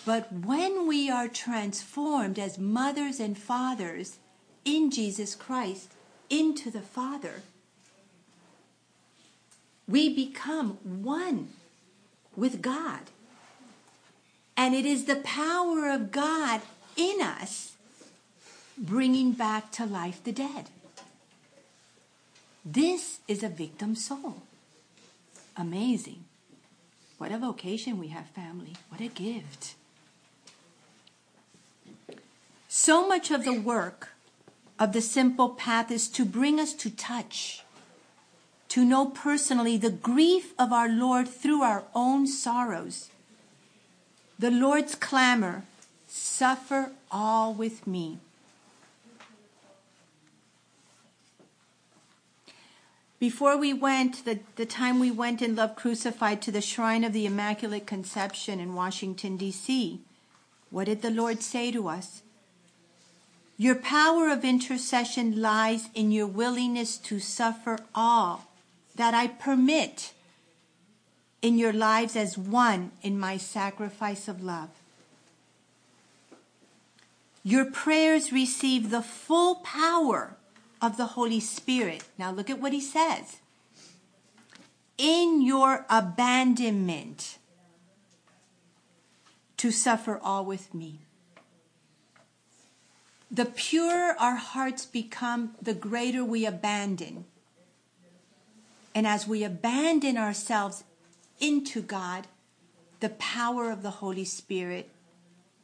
But 0.06 0.32
when 0.32 0.88
we 0.88 1.10
are 1.10 1.28
transformed 1.28 2.40
as 2.40 2.58
mothers 2.58 3.20
and 3.20 3.38
fathers 3.38 4.18
in 4.66 4.90
Jesus 4.90 5.36
Christ 5.36 5.92
into 6.30 6.72
the 6.72 6.82
Father, 6.82 7.42
we 9.88 10.14
become 10.14 10.78
one 10.84 11.50
with 12.36 12.62
God. 12.62 13.02
And 14.56 14.74
it 14.74 14.86
is 14.86 15.06
the 15.06 15.18
power 15.18 15.90
of 15.90 16.12
God 16.12 16.62
in 16.96 17.22
us 17.22 17.76
bringing 18.78 19.32
back 19.32 19.72
to 19.74 19.86
life 19.86 20.24
the 20.24 20.32
dead. 20.32 20.70
This 22.66 23.20
is 23.28 23.44
a 23.44 23.50
victim 23.50 23.96
soul. 23.96 24.42
Amazing. 25.58 26.24
What 27.18 27.32
a 27.32 27.38
vocation 27.38 27.98
we 27.98 28.10
have, 28.10 28.28
family. 28.28 28.74
What 28.90 29.02
a 29.02 29.08
gift. 29.08 29.76
So 32.68 33.08
much 33.08 33.32
of 33.32 33.44
the 33.44 33.60
work 33.60 34.10
of 34.78 34.94
the 34.94 35.02
simple 35.02 35.50
path 35.50 35.90
is 35.90 36.08
to 36.10 36.26
bring 36.26 36.60
us 36.60 36.74
to 36.74 36.92
touch, 36.92 37.64
to 38.70 38.86
know 38.86 39.08
personally 39.08 39.78
the 39.78 39.90
grief 39.90 40.54
of 40.60 40.72
our 40.72 40.88
Lord 40.88 41.28
through 41.28 41.64
our 41.64 41.86
own 41.96 42.28
sorrows. 42.28 43.10
The 44.38 44.52
Lord's 44.52 44.94
clamor, 44.94 45.64
suffer 46.08 46.92
all 47.12 47.54
with 47.54 47.88
me. 47.88 48.20
Before 53.20 53.58
we 53.58 53.74
went, 53.74 54.26
the, 54.26 54.40
the 54.58 54.66
time 54.66 55.00
we 55.00 55.10
went 55.10 55.42
in 55.42 55.56
Love 55.56 55.76
Crucified 55.76 56.42
to 56.44 56.52
the 56.52 56.62
Shrine 56.62 57.04
of 57.04 57.14
the 57.14 57.26
Immaculate 57.26 57.88
Conception 57.88 58.60
in 58.60 58.76
Washington, 58.76 59.38
D.C., 59.38 60.00
what 60.70 60.86
did 60.86 61.02
the 61.02 61.10
Lord 61.10 61.42
say 61.42 61.72
to 61.72 61.88
us? 61.88 62.22
Your 63.58 63.74
power 63.74 64.30
of 64.30 64.46
intercession 64.46 65.42
lies 65.42 65.90
in 65.96 66.12
your 66.12 66.28
willingness 66.28 66.98
to 66.98 67.20
suffer 67.20 67.80
all 67.96 68.46
that 68.96 69.16
I 69.16 69.28
permit 69.28 70.14
in 71.42 71.58
your 71.58 71.74
lives 71.74 72.16
as 72.16 72.38
one 72.38 72.92
in 73.02 73.20
my 73.20 73.38
sacrifice 73.38 74.28
of 74.28 74.44
love. 74.44 74.70
Your 77.44 77.66
prayers 77.66 78.32
receive 78.32 78.90
the 78.90 79.02
full 79.02 79.56
power 79.56 80.36
of 80.82 80.98
the 80.98 81.08
Holy 81.08 81.40
Spirit. 81.40 82.04
Now 82.18 82.32
look 82.32 82.50
at 82.50 82.60
what 82.60 82.74
he 82.74 82.82
says. 82.82 83.38
In 84.98 85.42
your 85.42 85.86
abandonment 85.90 87.38
to 89.58 89.72
suffer 89.72 90.20
all 90.24 90.46
with 90.46 90.74
me. 90.74 91.00
The 93.30 93.46
purer 93.46 94.16
our 94.20 94.36
hearts 94.36 94.86
become, 94.86 95.56
the 95.62 95.74
greater 95.74 96.24
we 96.24 96.46
abandon. 96.46 97.26
And 98.96 99.06
as 99.06 99.28
we 99.28 99.44
abandon 99.44 100.18
ourselves 100.18 100.84
into 101.40 101.82
God, 101.82 102.28
the 103.00 103.10
power 103.10 103.70
of 103.70 103.84
the 103.84 103.92
Holy 103.92 104.26
Spirit 104.26 104.90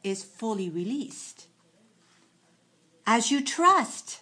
is 0.02 0.22
fully 0.22 0.68
released. 0.68 1.46
As 3.06 3.30
you 3.30 3.42
trust, 3.42 4.20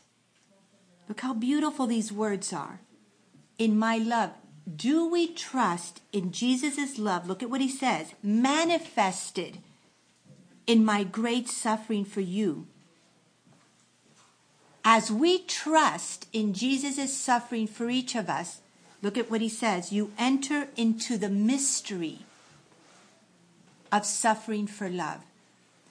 Look 1.12 1.20
how 1.20 1.34
beautiful 1.34 1.86
these 1.86 2.10
words 2.10 2.54
are. 2.54 2.80
In 3.58 3.78
my 3.78 3.98
love. 3.98 4.30
Do 4.74 5.06
we 5.06 5.26
trust 5.26 6.00
in 6.10 6.32
Jesus' 6.32 6.98
love? 6.98 7.28
Look 7.28 7.42
at 7.42 7.50
what 7.50 7.60
he 7.60 7.68
says. 7.68 8.14
Manifested 8.22 9.58
in 10.66 10.86
my 10.86 11.04
great 11.04 11.50
suffering 11.50 12.06
for 12.06 12.22
you. 12.22 12.66
As 14.82 15.12
we 15.12 15.40
trust 15.40 16.28
in 16.32 16.54
Jesus' 16.54 17.14
suffering 17.14 17.66
for 17.66 17.90
each 17.90 18.14
of 18.14 18.30
us, 18.30 18.62
look 19.02 19.18
at 19.18 19.30
what 19.30 19.42
he 19.42 19.50
says. 19.50 19.92
You 19.92 20.12
enter 20.16 20.68
into 20.78 21.18
the 21.18 21.28
mystery 21.28 22.20
of 23.92 24.06
suffering 24.06 24.66
for 24.66 24.88
love. 24.88 25.20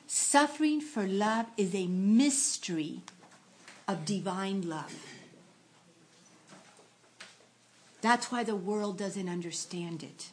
Suffering 0.07 0.81
for 0.81 1.07
love 1.07 1.45
is 1.57 1.75
a 1.75 1.85
mystery 1.85 3.01
of 3.91 4.05
divine 4.05 4.67
love. 4.67 4.95
That's 8.01 8.31
why 8.31 8.43
the 8.43 8.55
world 8.55 8.97
doesn't 8.97 9.29
understand 9.29 10.01
it. 10.01 10.29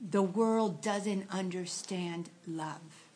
The 0.00 0.22
world 0.22 0.82
doesn't 0.82 1.26
understand 1.30 2.28
love. 2.46 3.06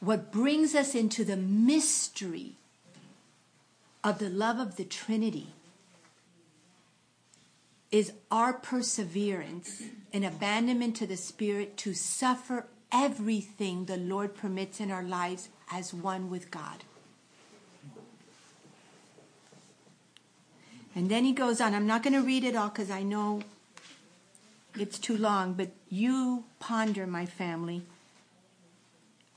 What 0.00 0.30
brings 0.30 0.74
us 0.74 0.94
into 0.94 1.24
the 1.24 1.38
mystery 1.38 2.52
of 4.04 4.18
the 4.18 4.28
love 4.28 4.58
of 4.58 4.76
the 4.76 4.84
Trinity 4.84 5.48
is 7.90 8.12
our 8.30 8.52
perseverance 8.52 9.82
and 10.12 10.24
abandonment 10.24 10.96
to 10.96 11.06
the 11.06 11.16
Spirit 11.16 11.78
to 11.78 11.94
suffer 11.94 12.66
everything 12.92 13.86
the 13.86 13.96
Lord 13.96 14.34
permits 14.34 14.80
in 14.80 14.90
our 14.90 15.02
lives 15.02 15.48
as 15.72 15.94
one 15.94 16.28
with 16.28 16.50
God. 16.50 16.84
And 20.94 21.10
then 21.10 21.24
he 21.24 21.32
goes 21.32 21.60
on. 21.60 21.74
I'm 21.74 21.86
not 21.86 22.02
going 22.02 22.14
to 22.14 22.22
read 22.22 22.44
it 22.44 22.54
all 22.54 22.68
because 22.68 22.90
I 22.90 23.02
know 23.02 23.42
it's 24.78 24.98
too 24.98 25.16
long, 25.16 25.54
but 25.54 25.70
you 25.88 26.44
ponder, 26.60 27.06
my 27.06 27.26
family. 27.26 27.82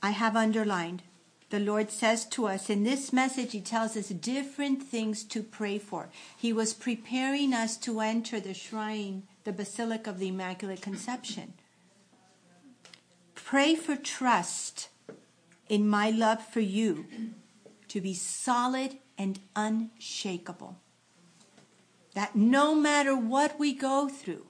I 0.02 0.10
have 0.10 0.36
underlined. 0.36 1.02
The 1.50 1.58
Lord 1.58 1.90
says 1.90 2.26
to 2.26 2.46
us 2.46 2.68
in 2.68 2.84
this 2.84 3.12
message, 3.12 3.52
He 3.52 3.60
tells 3.60 3.96
us 3.96 4.08
different 4.08 4.82
things 4.82 5.24
to 5.24 5.42
pray 5.42 5.78
for. 5.78 6.10
He 6.36 6.52
was 6.52 6.74
preparing 6.74 7.54
us 7.54 7.76
to 7.78 8.00
enter 8.00 8.38
the 8.38 8.54
shrine, 8.54 9.22
the 9.44 9.52
Basilica 9.52 10.10
of 10.10 10.18
the 10.18 10.28
Immaculate 10.28 10.82
Conception. 10.82 11.54
Pray 13.34 13.74
for 13.74 13.96
trust 13.96 14.90
in 15.68 15.88
my 15.88 16.10
love 16.10 16.44
for 16.44 16.60
you 16.60 17.06
to 17.88 18.00
be 18.00 18.12
solid 18.12 18.98
and 19.16 19.40
unshakable 19.56 20.76
that 22.18 22.34
no 22.34 22.74
matter 22.74 23.16
what 23.16 23.60
we 23.60 23.72
go 23.72 24.08
through, 24.08 24.44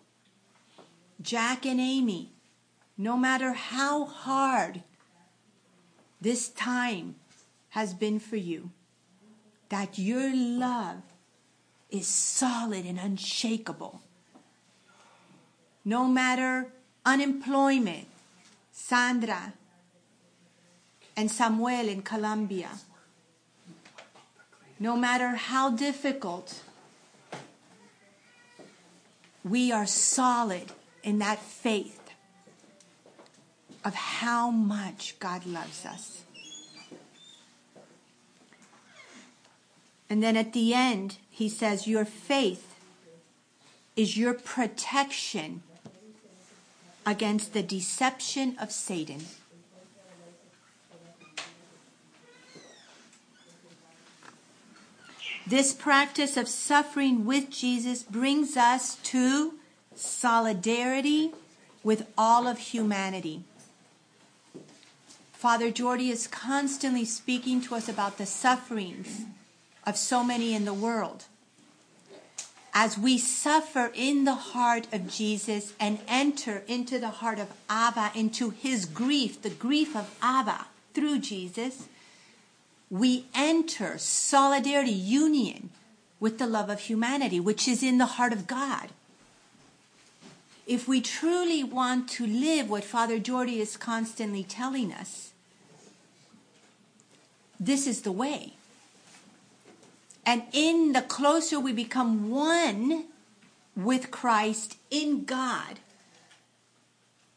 Jack 1.21 1.67
and 1.67 1.79
Amy, 1.79 2.33
no 2.97 3.15
matter 3.15 3.53
how 3.53 4.07
hard 4.07 4.83
this 6.19 6.49
time 6.49 7.17
has 7.77 7.93
been 7.93 8.19
for 8.19 8.37
you, 8.37 8.71
that 9.69 9.99
your 9.99 10.35
love 10.35 11.03
is 11.91 12.07
solid 12.07 12.87
and 12.87 12.99
unshakable. 12.99 14.01
No 15.85 16.07
matter 16.07 16.73
unemployment, 17.05 18.09
Sandra 18.73 19.53
and 21.15 21.31
Samuel 21.31 21.91
in 21.91 22.01
Colombia, 22.01 22.71
no 24.81 24.97
matter 24.97 25.37
how 25.37 25.69
difficult 25.69 26.63
we 29.45 29.73
are 29.73 29.87
solid 29.87 30.73
in 31.03 31.19
that 31.19 31.39
faith 31.39 32.11
of 33.85 33.95
how 33.95 34.51
much 34.51 35.19
God 35.19 35.47
loves 35.47 35.87
us. 35.87 36.25
And 40.11 40.23
then 40.23 40.37
at 40.37 40.53
the 40.53 40.75
end, 40.75 41.19
he 41.31 41.49
says, 41.49 41.87
Your 41.87 42.05
faith 42.05 42.75
is 43.97 44.17
your 44.17 44.35
protection 44.35 45.63
against 47.05 47.53
the 47.53 47.63
deception 47.63 48.57
of 48.61 48.71
Satan. 48.73 49.25
This 55.49 55.73
practice 55.73 56.37
of 56.37 56.47
suffering 56.47 57.25
with 57.25 57.49
Jesus 57.49 58.03
brings 58.03 58.57
us 58.57 58.97
to 58.97 59.55
solidarity 59.95 61.33
with 61.83 62.07
all 62.19 62.47
of 62.47 62.59
humanity. 62.59 63.45
Father 65.33 65.71
Jordi 65.71 66.11
is 66.11 66.27
constantly 66.27 67.07
speaking 67.07 67.63
to 67.63 67.77
us 67.77 67.89
about 67.89 68.19
the 68.19 68.27
sufferings 68.27 69.23
of 69.87 69.97
so 69.97 70.23
many 70.23 70.55
in 70.55 70.67
the 70.67 70.75
world. 70.75 71.25
as 72.75 72.97
we 72.97 73.19
suffer 73.19 73.91
in 73.95 74.25
the 74.25 74.35
heart 74.35 74.87
of 74.93 75.09
Jesus 75.09 75.73
and 75.81 75.99
enter 76.07 76.63
into 76.69 76.99
the 76.99 77.09
heart 77.09 77.41
of 77.41 77.49
Abba, 77.69 78.13
into 78.15 78.51
his 78.51 78.85
grief, 78.85 79.43
the 79.43 79.51
grief 79.51 79.97
of 79.97 80.15
Abba 80.23 80.67
through 80.95 81.19
Jesus, 81.19 81.89
we 82.91 83.27
enter 83.35 83.99
solidarity, 83.99 84.93
union 84.93 85.71
with 86.21 86.39
the 86.39 86.47
love 86.47 86.71
of 86.71 86.81
humanity, 86.81 87.39
which 87.39 87.69
is 87.69 87.83
in 87.83 87.99
the 87.99 88.07
heart 88.07 88.33
of 88.33 88.47
God. 88.47 88.89
If 90.67 90.87
we 90.87 91.01
truly 91.01 91.65
want 91.65 92.09
to 92.11 92.27
live 92.27 92.69
what 92.69 92.85
Father 92.85 93.19
Jordi 93.19 93.59
is 93.59 93.77
constantly 93.77 94.43
telling 94.43 94.93
us, 94.93 95.33
this 97.59 97.87
is 97.87 98.03
the 98.03 98.13
way. 98.13 98.55
And 100.25 100.43
in 100.53 100.93
the 100.93 101.03
closer 101.03 101.59
we 101.59 101.73
become 101.73 102.31
one 102.31 103.05
with 103.75 104.11
Christ 104.11 104.77
in 104.91 105.25
God, 105.25 105.79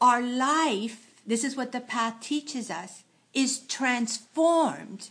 our 0.00 0.20
life, 0.20 1.06
this 1.26 1.44
is 1.44 1.56
what 1.56 1.72
the 1.72 1.80
path 1.80 2.20
teaches 2.20 2.70
us, 2.70 3.02
is 3.32 3.60
transformed 3.60 5.08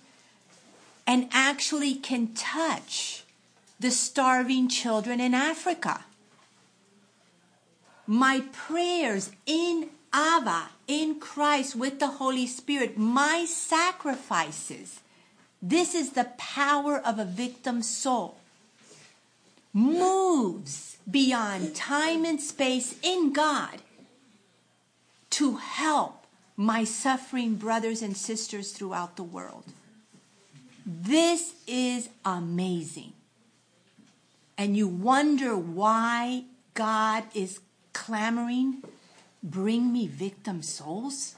and 1.11 1.27
actually 1.33 1.93
can 1.93 2.33
touch 2.33 3.25
the 3.81 3.91
starving 3.91 4.69
children 4.69 5.19
in 5.19 5.33
Africa. 5.33 6.05
My 8.07 8.43
prayers 8.53 9.29
in 9.45 9.89
Abba, 10.13 10.69
in 10.87 11.19
Christ, 11.19 11.75
with 11.75 11.99
the 11.99 12.07
Holy 12.07 12.47
Spirit, 12.47 12.97
my 12.97 13.43
sacrifices 13.45 15.01
this 15.61 15.93
is 15.93 16.13
the 16.13 16.31
power 16.37 16.97
of 16.97 17.19
a 17.19 17.25
victim 17.25 17.83
soul. 17.83 18.37
Moves 19.73 20.95
beyond 21.09 21.75
time 21.75 22.23
and 22.23 22.39
space 22.39 22.95
in 23.03 23.33
God 23.33 23.81
to 25.31 25.57
help 25.57 26.25
my 26.55 26.85
suffering 26.85 27.55
brothers 27.55 28.01
and 28.01 28.15
sisters 28.15 28.71
throughout 28.71 29.17
the 29.17 29.23
world. 29.23 29.65
This 30.85 31.53
is 31.67 32.09
amazing. 32.25 33.13
And 34.57 34.77
you 34.77 34.87
wonder 34.87 35.55
why 35.55 36.45
God 36.73 37.23
is 37.33 37.59
clamoring, 37.93 38.83
bring 39.43 39.91
me 39.91 40.07
victim 40.07 40.61
souls? 40.61 41.35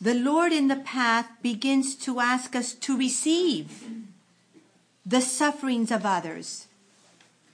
the 0.00 0.14
Lord 0.14 0.52
in 0.52 0.68
the 0.68 0.76
path 0.76 1.28
begins 1.42 1.94
to 1.96 2.20
ask 2.20 2.54
us 2.54 2.72
to 2.74 2.96
receive 2.96 3.88
the 5.04 5.20
sufferings 5.20 5.90
of 5.90 6.06
others 6.06 6.66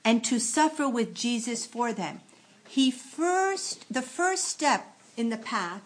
and 0.04 0.22
to 0.24 0.38
suffer 0.38 0.88
with 0.88 1.14
Jesus 1.14 1.64
for 1.64 1.92
them. 1.92 2.20
He 2.68 2.90
first, 2.90 3.85
the 3.92 4.03
first 4.03 4.44
step 4.46 4.96
in 5.16 5.31
the 5.31 5.37
path 5.37 5.83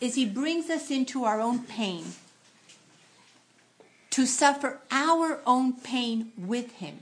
is 0.00 0.14
he 0.14 0.26
brings 0.26 0.70
us 0.70 0.90
into 0.90 1.24
our 1.24 1.40
own 1.40 1.60
pain 1.60 2.04
to 4.10 4.26
suffer 4.26 4.80
our 4.90 5.40
own 5.46 5.72
pain 5.72 6.32
with 6.38 6.72
him. 6.72 7.00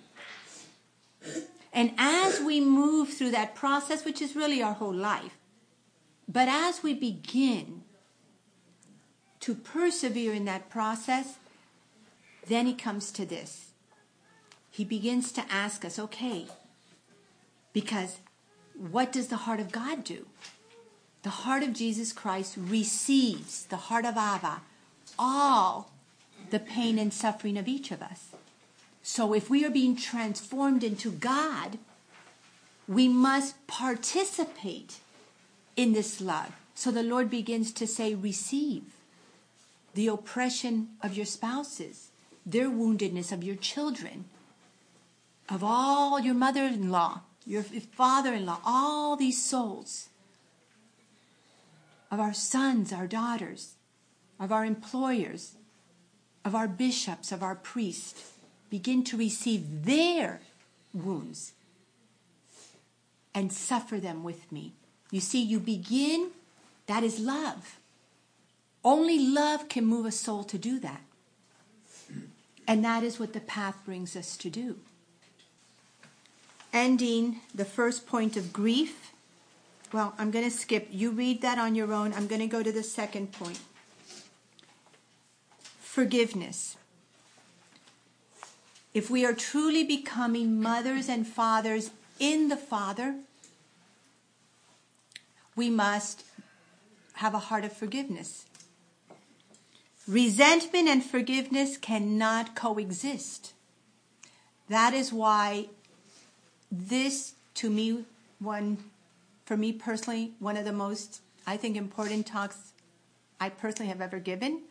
And 1.72 1.92
as 1.98 2.40
we 2.40 2.60
move 2.60 3.10
through 3.10 3.30
that 3.30 3.54
process, 3.54 4.04
which 4.04 4.20
is 4.20 4.36
really 4.36 4.62
our 4.62 4.74
whole 4.74 4.94
life, 4.94 5.36
but 6.28 6.48
as 6.48 6.82
we 6.82 6.94
begin 6.94 7.82
to 9.40 9.54
persevere 9.54 10.32
in 10.32 10.44
that 10.44 10.70
process, 10.70 11.36
then 12.46 12.66
he 12.66 12.74
comes 12.74 13.10
to 13.12 13.26
this. 13.26 13.70
He 14.70 14.84
begins 14.84 15.32
to 15.32 15.44
ask 15.50 15.84
us, 15.84 15.98
okay, 15.98 16.46
because 17.72 18.18
what 18.76 19.12
does 19.12 19.28
the 19.28 19.36
heart 19.36 19.60
of 19.60 19.72
God 19.72 20.04
do? 20.04 20.26
The 21.22 21.30
heart 21.30 21.62
of 21.62 21.72
Jesus 21.72 22.12
Christ 22.12 22.56
receives, 22.58 23.66
the 23.66 23.76
heart 23.76 24.04
of 24.04 24.16
Abba, 24.16 24.62
all 25.18 25.90
the 26.50 26.58
pain 26.58 26.98
and 26.98 27.12
suffering 27.12 27.56
of 27.56 27.68
each 27.68 27.90
of 27.90 28.02
us. 28.02 28.30
So 29.02 29.32
if 29.32 29.48
we 29.48 29.64
are 29.64 29.70
being 29.70 29.96
transformed 29.96 30.84
into 30.84 31.10
God, 31.10 31.78
we 32.88 33.08
must 33.08 33.66
participate 33.66 34.98
in 35.76 35.92
this 35.92 36.20
love. 36.20 36.52
So 36.74 36.90
the 36.90 37.02
Lord 37.02 37.30
begins 37.30 37.72
to 37.72 37.86
say, 37.86 38.14
receive 38.14 38.84
the 39.94 40.08
oppression 40.08 40.88
of 41.02 41.14
your 41.14 41.26
spouses, 41.26 42.08
their 42.44 42.68
woundedness 42.68 43.30
of 43.30 43.44
your 43.44 43.56
children, 43.56 44.24
of 45.48 45.62
all 45.62 46.18
your 46.18 46.34
mother 46.34 46.64
in 46.64 46.90
law, 46.90 47.20
your 47.46 47.62
father 47.62 48.34
in 48.34 48.46
law, 48.46 48.60
all 48.64 49.16
these 49.16 49.42
souls, 49.42 50.08
of 52.10 52.20
our 52.20 52.34
sons, 52.34 52.92
our 52.92 53.06
daughters, 53.06 53.74
of 54.38 54.52
our 54.52 54.64
employers, 54.64 55.56
of 56.44 56.54
our 56.54 56.68
bishops, 56.68 57.32
of 57.32 57.42
our 57.42 57.54
priests, 57.54 58.32
begin 58.70 59.04
to 59.04 59.16
receive 59.16 59.84
their 59.84 60.40
wounds 60.92 61.52
and 63.34 63.52
suffer 63.52 63.98
them 63.98 64.22
with 64.22 64.50
me. 64.52 64.72
You 65.10 65.20
see, 65.20 65.42
you 65.42 65.58
begin, 65.58 66.30
that 66.86 67.02
is 67.02 67.18
love. 67.18 67.78
Only 68.84 69.18
love 69.18 69.68
can 69.68 69.86
move 69.86 70.06
a 70.06 70.12
soul 70.12 70.44
to 70.44 70.58
do 70.58 70.78
that. 70.80 71.02
And 72.66 72.84
that 72.84 73.02
is 73.02 73.18
what 73.18 73.32
the 73.32 73.40
path 73.40 73.78
brings 73.84 74.16
us 74.16 74.36
to 74.38 74.50
do. 74.50 74.76
Ending 76.72 77.40
the 77.54 77.64
first 77.64 78.06
point 78.06 78.36
of 78.36 78.52
grief. 78.52 79.12
Well, 79.92 80.14
I'm 80.18 80.30
going 80.30 80.44
to 80.44 80.50
skip. 80.50 80.88
You 80.90 81.10
read 81.10 81.42
that 81.42 81.58
on 81.58 81.74
your 81.74 81.92
own. 81.92 82.14
I'm 82.14 82.26
going 82.26 82.40
to 82.40 82.46
go 82.46 82.62
to 82.62 82.72
the 82.72 82.82
second 82.82 83.32
point 83.32 83.60
forgiveness. 85.92 86.78
If 88.94 89.10
we 89.10 89.26
are 89.26 89.34
truly 89.34 89.84
becoming 89.84 90.58
mothers 90.58 91.06
and 91.06 91.26
fathers 91.26 91.90
in 92.18 92.48
the 92.48 92.56
Father, 92.56 93.16
we 95.54 95.68
must 95.68 96.24
have 97.16 97.34
a 97.34 97.38
heart 97.38 97.66
of 97.66 97.74
forgiveness. 97.74 98.46
Resentment 100.08 100.88
and 100.88 101.04
forgiveness 101.04 101.76
cannot 101.76 102.54
coexist. 102.54 103.52
That 104.70 104.94
is 104.94 105.12
why 105.12 105.68
this, 106.72 107.34
to 107.54 107.68
me, 107.68 108.04
one, 108.40 108.78
for 109.44 109.56
me 109.58 109.72
personally, 109.72 110.32
one 110.38 110.56
of 110.56 110.64
the 110.64 110.72
most, 110.72 111.20
I 111.46 111.58
think, 111.58 111.76
important 111.76 112.26
talks 112.26 112.72
I 113.38 113.50
personally 113.50 113.88
have 113.88 114.00
ever 114.00 114.18
given 114.18 114.62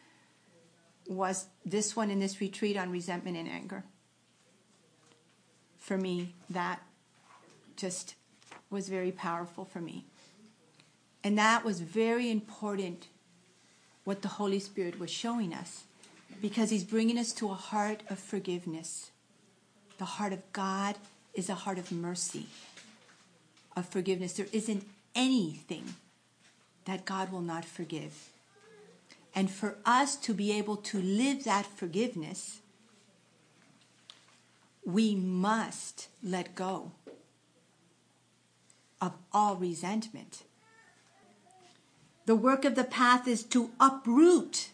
was 1.07 1.45
this 1.65 1.95
one 1.95 2.09
in 2.09 2.19
this 2.19 2.41
retreat 2.41 2.75
on 2.75 2.91
resentment 2.91 3.37
and 3.37 3.47
anger. 3.47 3.83
For 5.77 5.97
me, 5.97 6.33
that 6.49 6.81
just 7.75 8.15
was 8.69 8.89
very 8.89 9.11
powerful 9.11 9.65
for 9.65 9.79
me. 9.79 10.05
And 11.23 11.37
that 11.37 11.63
was 11.63 11.81
very 11.81 12.31
important 12.31 13.07
what 14.05 14.23
the 14.23 14.27
Holy 14.27 14.59
Spirit 14.59 14.99
was 14.99 15.11
showing 15.11 15.53
us 15.53 15.83
because 16.41 16.71
He's 16.71 16.83
bringing 16.83 17.17
us 17.17 17.31
to 17.33 17.51
a 17.51 17.55
heart 17.55 18.01
of 18.09 18.17
forgiveness. 18.17 19.11
The 19.99 20.05
heart 20.05 20.33
of 20.33 20.51
God 20.51 20.95
is 21.33 21.49
a 21.49 21.55
heart 21.55 21.77
of 21.77 21.91
mercy, 21.91 22.47
of 23.75 23.87
forgiveness. 23.87 24.33
There 24.33 24.47
isn't 24.51 24.85
anything 25.15 25.95
that 26.85 27.05
God 27.05 27.31
will 27.31 27.41
not 27.41 27.65
forgive. 27.65 28.29
And 29.33 29.49
for 29.49 29.77
us 29.85 30.15
to 30.17 30.33
be 30.33 30.51
able 30.51 30.75
to 30.77 31.01
live 31.01 31.43
that 31.45 31.65
forgiveness, 31.65 32.59
we 34.85 35.15
must 35.15 36.07
let 36.23 36.55
go 36.55 36.91
of 38.99 39.13
all 39.31 39.55
resentment 39.55 40.43
the 42.25 42.35
work 42.35 42.65
of 42.65 42.75
the 42.75 42.83
path 42.83 43.27
is 43.27 43.43
to 43.43 43.71
uproot 43.79 44.69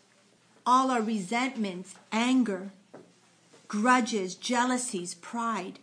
all 0.65 0.91
our 0.91 1.01
resentments, 1.01 1.95
anger, 2.11 2.71
grudges, 3.67 4.35
jealousies, 4.35 5.15
pride, 5.15 5.79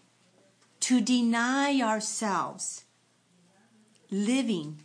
to 0.85 1.01
deny 1.01 1.81
ourselves 1.81 2.85
living 4.11 4.77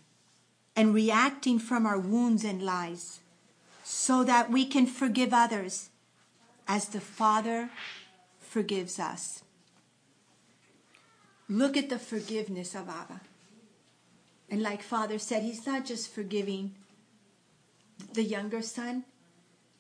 and 0.74 0.94
reacting 0.94 1.60
from 1.60 1.86
our 1.86 2.00
wounds 2.00 2.46
and 2.46 2.64
lies 2.64 3.20
so 3.84 4.24
that 4.24 4.50
we 4.50 4.66
can 4.66 4.86
forgive 4.86 5.34
others 5.34 5.90
as 6.70 6.88
the 6.88 7.02
Father 7.02 7.70
forgives 8.40 8.98
us. 8.98 9.44
Look 11.50 11.76
at 11.76 11.90
the 11.90 12.00
forgiveness 12.00 12.76
of 12.76 12.88
Abba. 12.88 13.20
And 14.50 14.62
like 14.62 14.82
Father 14.82 15.20
said, 15.20 15.44
He's 15.44 15.68
not 15.68 15.84
just 15.86 16.14
forgiving 16.14 16.76
the 18.14 18.24
younger 18.24 18.62
son, 18.62 19.04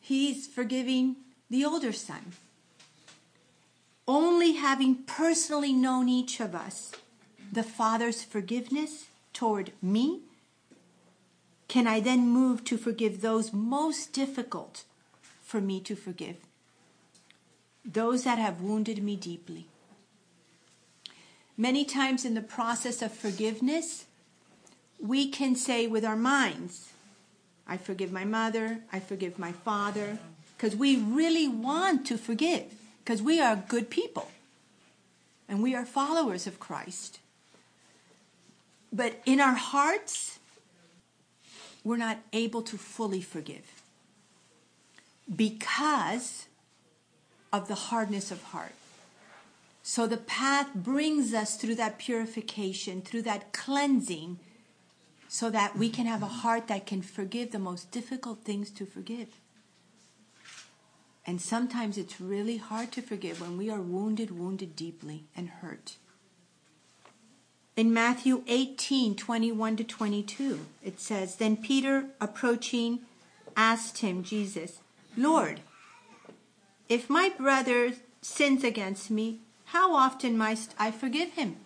He's 0.02 0.48
forgiving 0.48 1.16
the 1.50 1.64
older 1.64 1.94
son. 1.94 2.34
Only 4.10 4.54
having 4.54 5.04
personally 5.04 5.72
known 5.72 6.10
each 6.10 6.40
of 6.40 6.56
us, 6.56 6.94
the 7.52 7.62
Father's 7.62 8.24
forgiveness 8.24 9.06
toward 9.34 9.72
me, 9.84 10.22
can 11.68 11.86
I 11.86 12.00
then 12.00 12.28
move 12.28 12.64
to 12.64 12.78
forgive 12.80 13.22
those 13.22 13.54
most 13.54 14.12
difficult 14.12 14.84
for 15.44 15.62
me 15.62 15.80
to 15.82 15.96
forgive? 15.96 16.38
Those 17.86 18.24
that 18.24 18.40
have 18.40 18.62
wounded 18.62 19.04
me 19.04 19.16
deeply. 19.16 19.68
Many 21.56 21.86
times 21.86 22.26
in 22.26 22.34
the 22.34 22.42
process 22.42 23.04
of 23.04 23.14
forgiveness, 23.14 24.06
we 25.00 25.30
can 25.30 25.56
say 25.56 25.86
with 25.86 26.04
our 26.04 26.16
minds, 26.16 26.94
I 27.68 27.78
forgive 27.78 28.12
my 28.12 28.26
mother, 28.26 28.80
I 28.92 29.02
forgive 29.02 29.38
my 29.38 29.52
father, 29.52 30.18
because 30.58 30.76
we 30.76 30.96
really 30.96 31.48
want 31.48 32.08
to 32.08 32.18
forgive, 32.18 32.74
because 33.10 33.24
we 33.24 33.42
are 33.42 33.56
good 33.56 33.90
people 33.90 34.30
and 35.48 35.64
we 35.64 35.74
are 35.74 35.84
followers 35.84 36.46
of 36.46 36.60
Christ. 36.60 37.18
But 38.94 39.20
in 39.26 39.40
our 39.40 39.56
hearts, 39.56 40.38
we're 41.84 41.98
not 41.98 42.20
able 42.34 42.62
to 42.62 42.78
fully 42.78 43.22
forgive 43.22 43.82
because 45.36 46.46
of 47.52 47.68
the 47.68 47.90
hardness 47.90 48.30
of 48.30 48.44
heart. 48.44 48.76
So 49.82 50.06
the 50.06 50.18
path 50.18 50.76
brings 50.76 51.34
us 51.34 51.58
through 51.58 51.76
that 51.76 51.98
purification, 51.98 53.02
through 53.02 53.24
that 53.24 53.54
cleansing 53.54 54.38
so 55.28 55.50
that 55.50 55.76
we 55.76 55.90
can 55.90 56.06
have 56.06 56.22
a 56.22 56.28
heart 56.44 56.68
that 56.68 56.86
can 56.86 57.02
forgive 57.02 57.50
the 57.50 57.58
most 57.58 57.90
difficult 57.90 58.44
things 58.44 58.70
to 58.70 58.86
forgive. 58.86 59.30
And 61.30 61.40
sometimes 61.40 62.00
it's 62.00 62.20
really 62.20 62.58
hard 62.58 62.92
to 62.94 63.04
forgive 63.04 63.40
when 63.40 63.56
we 63.56 63.70
are 63.70 63.80
wounded, 63.80 64.32
wounded 64.32 64.76
deeply, 64.76 65.26
and 65.38 65.48
hurt. 65.48 65.98
In 67.76 67.94
Matthew 67.94 68.44
18 68.48 69.16
21 69.16 69.78
to 69.78 69.84
22, 69.84 70.66
it 70.84 71.00
says, 71.00 71.36
Then 71.36 71.56
Peter, 71.56 72.06
approaching, 72.20 73.02
asked 73.56 74.00
him, 74.00 74.24
Jesus, 74.24 74.80
Lord, 75.16 75.60
if 76.90 77.12
my 77.12 77.30
brother 77.38 77.94
sins 78.24 78.64
against 78.64 79.12
me, 79.12 79.38
how 79.66 79.94
often 79.94 80.36
must 80.36 80.74
I 80.80 80.90
forgive 80.90 81.34
him? 81.34 81.58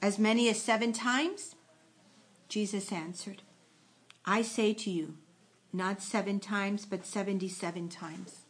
As 0.00 0.20
many 0.20 0.48
as 0.48 0.62
seven 0.62 0.92
times? 0.92 1.56
Jesus 2.48 2.92
answered, 2.92 3.42
I 4.24 4.42
say 4.42 4.72
to 4.74 4.88
you, 4.88 5.16
not 5.72 6.02
seven 6.02 6.40
times, 6.40 6.86
but 6.86 7.06
77 7.06 7.88
times. 7.88 8.40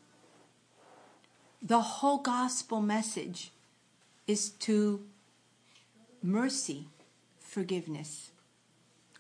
The 1.62 1.80
whole 1.80 2.18
gospel 2.18 2.80
message 2.80 3.52
is 4.26 4.50
to 4.50 5.04
mercy, 6.22 6.88
forgiveness. 7.38 8.30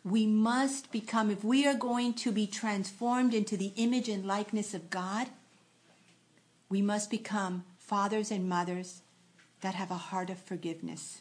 We 0.04 0.26
must 0.26 0.90
become, 0.90 1.30
if 1.30 1.44
we 1.44 1.66
are 1.66 1.74
going 1.74 2.14
to 2.14 2.32
be 2.32 2.46
transformed 2.46 3.34
into 3.34 3.56
the 3.56 3.72
image 3.76 4.08
and 4.08 4.24
likeness 4.24 4.72
of 4.72 4.88
God, 4.88 5.28
we 6.70 6.80
must 6.80 7.10
become 7.10 7.64
fathers 7.78 8.30
and 8.30 8.48
mothers 8.48 9.02
that 9.60 9.74
have 9.74 9.90
a 9.90 9.94
heart 9.94 10.30
of 10.30 10.38
forgiveness. 10.38 11.20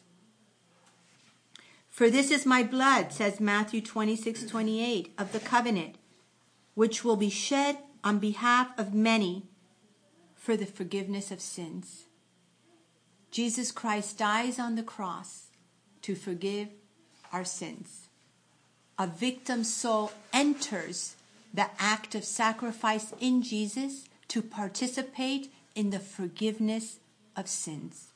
For 1.90 2.08
this 2.08 2.30
is 2.30 2.46
my 2.46 2.62
blood, 2.62 3.12
says 3.12 3.40
Matthew 3.40 3.82
26, 3.82 4.44
28, 4.44 5.12
of 5.18 5.32
the 5.32 5.40
covenant, 5.40 5.96
which 6.80 7.04
will 7.04 7.16
be 7.16 7.28
shed 7.28 7.76
on 8.02 8.18
behalf 8.18 8.68
of 8.78 8.94
many 8.94 9.42
for 10.34 10.56
the 10.56 10.64
forgiveness 10.64 11.30
of 11.30 11.38
sins. 11.38 12.04
Jesus 13.30 13.70
Christ 13.70 14.16
dies 14.16 14.58
on 14.58 14.76
the 14.76 14.82
cross 14.82 15.48
to 16.00 16.14
forgive 16.14 16.68
our 17.34 17.44
sins. 17.44 18.08
A 18.98 19.06
victim 19.06 19.62
soul 19.62 20.10
enters 20.32 21.16
the 21.52 21.68
act 21.78 22.14
of 22.14 22.24
sacrifice 22.24 23.12
in 23.20 23.42
Jesus 23.42 24.06
to 24.28 24.40
participate 24.40 25.52
in 25.74 25.90
the 25.90 26.00
forgiveness 26.00 26.98
of 27.36 27.46
sins. 27.46 28.06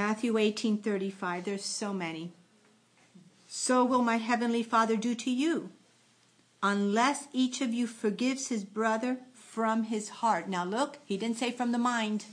Matthew 0.00 0.38
18:35 0.38 1.44
there's 1.44 1.66
so 1.66 1.92
many. 1.92 2.32
So 3.46 3.84
will 3.84 4.02
my 4.02 4.16
heavenly 4.16 4.62
Father 4.62 4.96
do 4.96 5.14
to 5.14 5.30
you 5.30 5.68
unless 6.62 7.26
each 7.32 7.60
of 7.60 7.74
you 7.74 7.86
forgives 7.86 8.48
his 8.48 8.64
brother 8.64 9.18
from 9.34 9.84
his 9.84 10.08
heart. 10.08 10.48
Now 10.48 10.64
look, 10.64 10.98
he 11.04 11.16
didn't 11.16 11.38
say 11.38 11.50
from 11.50 11.72
the 11.72 11.78
mind. 11.78 12.24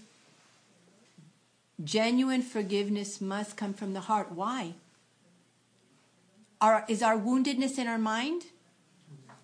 Genuine 1.84 2.42
forgiveness 2.42 3.22
must 3.22 3.58
come 3.58 3.74
from 3.74 3.94
the 3.94 4.02
heart. 4.02 4.32
Why? 4.32 4.74
Our, 6.62 6.86
is 6.88 7.02
our 7.02 7.18
woundedness 7.18 7.78
in 7.78 7.88
our 7.88 7.98
mind? 7.98 8.44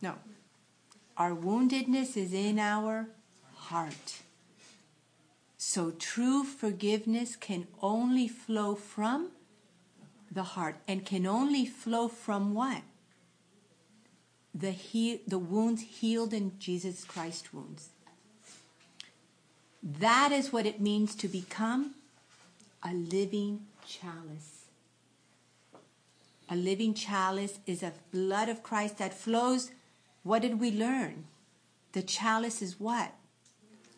No. 0.01 0.15
Our 1.17 1.31
woundedness 1.31 2.17
is 2.17 2.33
in 2.33 2.59
our 2.59 3.07
heart. 3.55 4.21
So 5.57 5.91
true 5.91 6.43
forgiveness 6.43 7.35
can 7.35 7.67
only 7.81 8.27
flow 8.27 8.75
from 8.75 9.31
the 10.29 10.43
heart 10.43 10.75
and 10.87 11.05
can 11.05 11.25
only 11.25 11.65
flow 11.65 12.07
from 12.09 12.53
what? 12.53 12.81
The, 14.57 14.71
he- 14.71 15.21
the 15.27 15.37
wounds 15.37 15.81
healed 15.81 16.33
in 16.33 16.57
Jesus 16.59 17.03
Christ 17.03 17.53
wounds. 17.53 17.89
That 19.83 20.31
is 20.31 20.53
what 20.53 20.65
it 20.65 20.79
means 20.79 21.13
to 21.15 21.27
become 21.27 21.95
a 22.81 22.93
living 22.93 23.65
chalice. 23.85 24.63
A 26.49 26.55
living 26.55 26.93
chalice 26.93 27.59
is 27.67 27.83
a 27.83 27.93
blood 28.11 28.47
of 28.47 28.63
Christ 28.63 28.97
that 28.99 29.13
flows. 29.13 29.71
What 30.23 30.41
did 30.41 30.59
we 30.59 30.71
learn? 30.71 31.25
The 31.91 32.01
chalice 32.01 32.61
is 32.61 32.79
what? 32.79 33.11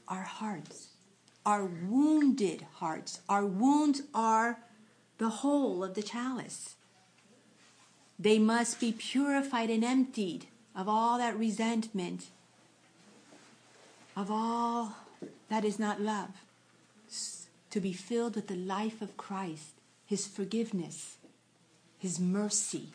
Our 0.07 0.23
hearts 0.23 0.87
our 1.47 1.63
wounded 1.63 2.67
hearts. 2.73 3.21
Our 3.29 3.45
wounds 3.45 4.01
are 4.13 4.59
the 5.17 5.29
whole 5.29 5.81
of 5.81 5.93
the 5.93 6.03
chalice. 6.03 6.75
They 8.19 8.39
must 8.39 8.79
be 8.79 8.91
purified 8.91 9.69
and 9.69 9.83
emptied 9.83 10.47
of 10.75 10.87
all 10.89 11.17
that 11.17 11.37
resentment, 11.37 12.27
of 14.15 14.31
all 14.31 14.95
that 15.49 15.63
is 15.63 15.79
not 15.79 16.01
love, 16.01 16.31
to 17.69 17.79
be 17.79 17.93
filled 17.93 18.35
with 18.35 18.47
the 18.47 18.55
life 18.55 19.01
of 19.01 19.17
Christ, 19.17 19.73
His 20.05 20.27
forgiveness, 20.27 21.17
His 21.99 22.19
mercy, 22.19 22.89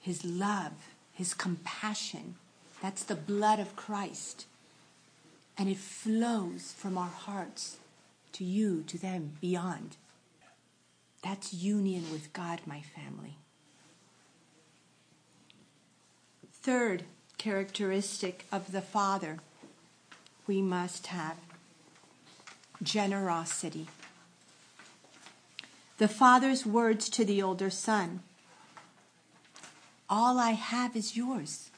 His 0.00 0.24
love, 0.24 0.72
His 1.12 1.34
compassion. 1.34 2.36
That's 2.80 3.04
the 3.04 3.14
blood 3.14 3.58
of 3.58 3.76
Christ 3.76 4.46
and 5.56 5.68
it 5.68 5.78
flows 5.78 6.74
from 6.76 6.98
our 6.98 7.08
hearts 7.08 7.76
to 8.32 8.44
you, 8.44 8.82
to 8.88 8.98
them, 8.98 9.32
beyond. 9.40 9.96
That's 11.22 11.54
union 11.54 12.10
with 12.10 12.32
God, 12.32 12.60
my 12.66 12.80
family. 12.80 13.36
Third 16.64 17.02
characteristic 17.36 18.46
of 18.50 18.72
the 18.72 18.80
Father 18.80 19.40
we 20.46 20.62
must 20.62 21.08
have 21.08 21.36
generosity. 22.82 23.86
The 25.98 26.08
Father's 26.08 26.64
words 26.64 27.10
to 27.10 27.24
the 27.26 27.42
older 27.42 27.68
son 27.68 28.20
All 30.08 30.38
I 30.38 30.52
have 30.52 30.96
is 30.96 31.18
yours. 31.18 31.68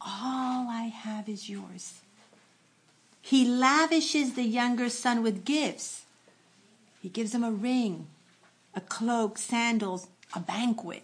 All 0.00 0.66
I 0.70 0.84
have 0.84 1.28
is 1.28 1.50
yours. 1.50 2.00
He 3.20 3.44
lavishes 3.44 4.36
the 4.36 4.44
younger 4.44 4.88
son 4.88 5.22
with 5.22 5.44
gifts. 5.44 6.06
He 7.02 7.10
gives 7.10 7.34
him 7.34 7.44
a 7.44 7.52
ring, 7.52 8.06
a 8.74 8.80
cloak, 8.80 9.36
sandals, 9.36 10.08
a 10.32 10.40
banquet. 10.40 11.02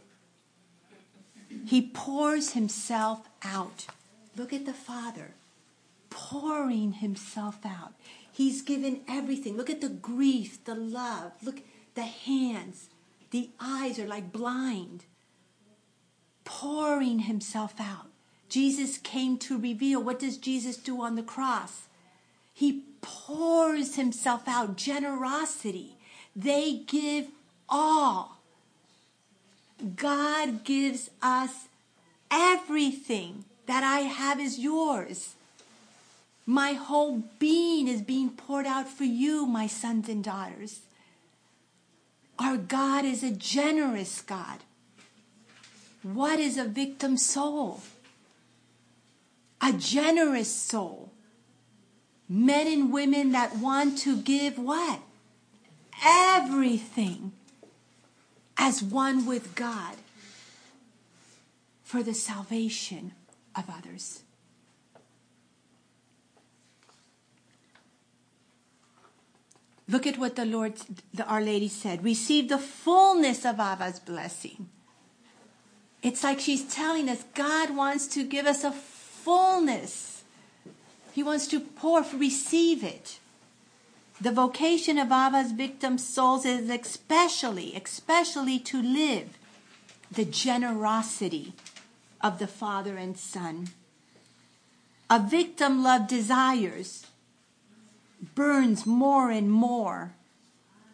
He 1.67 1.91
pours 1.93 2.53
himself 2.53 3.29
out. 3.43 3.87
Look 4.37 4.53
at 4.53 4.67
the 4.67 4.73
father 4.73 5.35
pouring 6.11 6.93
himself 6.93 7.61
out. 7.65 7.95
He's 8.31 8.63
given 8.63 9.01
everything. 9.09 9.57
Look 9.57 9.71
at 9.71 9.81
the 9.81 9.89
grief, 9.89 10.63
the 10.65 10.75
love. 10.75 11.33
Look, 11.43 11.63
the 11.95 12.03
hands, 12.03 12.89
the 13.31 13.51
eyes 13.61 13.99
are 13.99 14.07
like 14.07 14.33
blind. 14.33 15.05
Pouring 16.45 17.21
himself 17.21 17.75
out. 17.81 18.07
Jesus 18.49 18.99
came 18.99 19.39
to 19.39 19.57
reveal. 19.57 20.03
What 20.03 20.19
does 20.19 20.37
Jesus 20.37 20.77
do 20.77 21.01
on 21.01 21.15
the 21.15 21.23
cross? 21.23 21.83
He 22.53 22.83
pours 23.01 23.95
himself 23.95 24.49
out, 24.49 24.77
generosity. 24.77 25.97
They 26.35 26.83
give 26.87 27.29
all. 27.69 28.40
God 29.97 30.65
gives 30.65 31.11
us 31.23 31.69
everything 32.31 33.45
that 33.67 33.83
I 33.83 34.01
have 34.01 34.41
is 34.41 34.59
yours. 34.59 35.35
My 36.47 36.73
whole 36.73 37.23
being 37.39 37.87
is 37.87 38.03
being 38.03 38.31
poured 38.31 38.67
out 38.67 38.89
for 38.89 39.05
you, 39.05 39.47
my 39.47 39.67
sons 39.67 40.09
and 40.09 40.25
daughters. 40.25 40.81
Our 42.39 42.57
God 42.57 43.05
is 43.05 43.23
a 43.23 43.31
generous 43.31 44.23
God. 44.23 44.59
What 46.03 46.41
is 46.41 46.57
a 46.57 46.65
victim 46.65 47.17
soul? 47.17 47.83
A 49.61 49.73
generous 49.73 50.51
soul. 50.51 51.13
Men 52.29 52.67
and 52.67 52.93
women 52.93 53.33
that 53.33 53.57
want 53.57 53.99
to 53.99 54.17
give 54.17 54.59
what? 54.59 55.01
Everything 56.03 57.33
as 58.61 58.83
one 58.83 59.25
with 59.25 59.55
God 59.55 59.97
for 61.83 62.03
the 62.03 62.13
salvation 62.13 63.13
of 63.57 63.65
others. 63.69 64.23
Look 69.89 70.07
at 70.07 70.19
what 70.19 70.37
the 70.37 70.45
Lord, 70.45 70.75
the, 71.13 71.25
Our 71.25 71.41
Lady 71.41 71.67
said. 71.69 72.05
Receive 72.05 72.49
the 72.49 72.59
fullness 72.59 73.45
of 73.45 73.57
Abba's 73.57 73.99
blessing. 73.99 74.69
It's 76.03 76.23
like 76.23 76.39
she's 76.39 76.63
telling 76.73 77.09
us 77.09 77.25
God 77.35 77.75
wants 77.75 78.07
to 78.09 78.25
give 78.25 78.47
us 78.47 78.63
a 78.63 78.71
fullness. 78.71 80.23
He 81.13 81.23
wants 81.23 81.49
to 81.49 81.61
pour, 81.61 82.05
receive 82.15 82.85
it. 82.85 83.19
The 84.21 84.33
vocation 84.33 84.99
of 84.99 85.11
Abba's 85.11 85.53
victim 85.53 85.97
souls 85.97 86.45
is 86.45 86.69
especially, 86.69 87.75
especially 87.75 88.59
to 88.61 88.83
live 88.83 89.39
the 90.13 90.27
generosity 90.27 91.55
of 92.21 92.39
the 92.39 92.47
Father 92.47 92.97
and 92.97 93.17
Son. 93.17 93.69
A 95.09 95.19
victim 95.19 95.83
love 95.83 96.07
desires 96.07 97.07
burns 98.35 98.87
more 98.87 99.31
and 99.31 99.51
more 99.51 100.15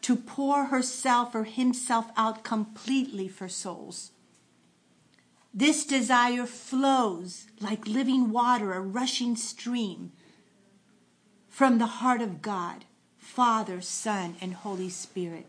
to 0.03 0.17
pour 0.17 0.67
herself 0.67 1.35
or 1.35 1.45
himself 1.45 2.07
out 2.17 2.45
completely 2.45 3.27
for 3.27 3.49
souls. 3.49 4.13
This 5.53 5.85
desire 5.85 6.47
flows 6.47 7.47
like 7.61 7.89
living 7.89 8.31
water, 8.31 8.73
a 8.73 8.81
rushing 8.81 9.37
stream 9.37 10.13
from 11.49 11.79
the 11.79 11.87
heart 11.87 12.23
of 12.23 12.41
God, 12.41 12.85
Father, 13.27 13.83
Son, 13.83 14.37
and 14.41 14.55
Holy 14.55 14.89
Spirit. 14.89 15.47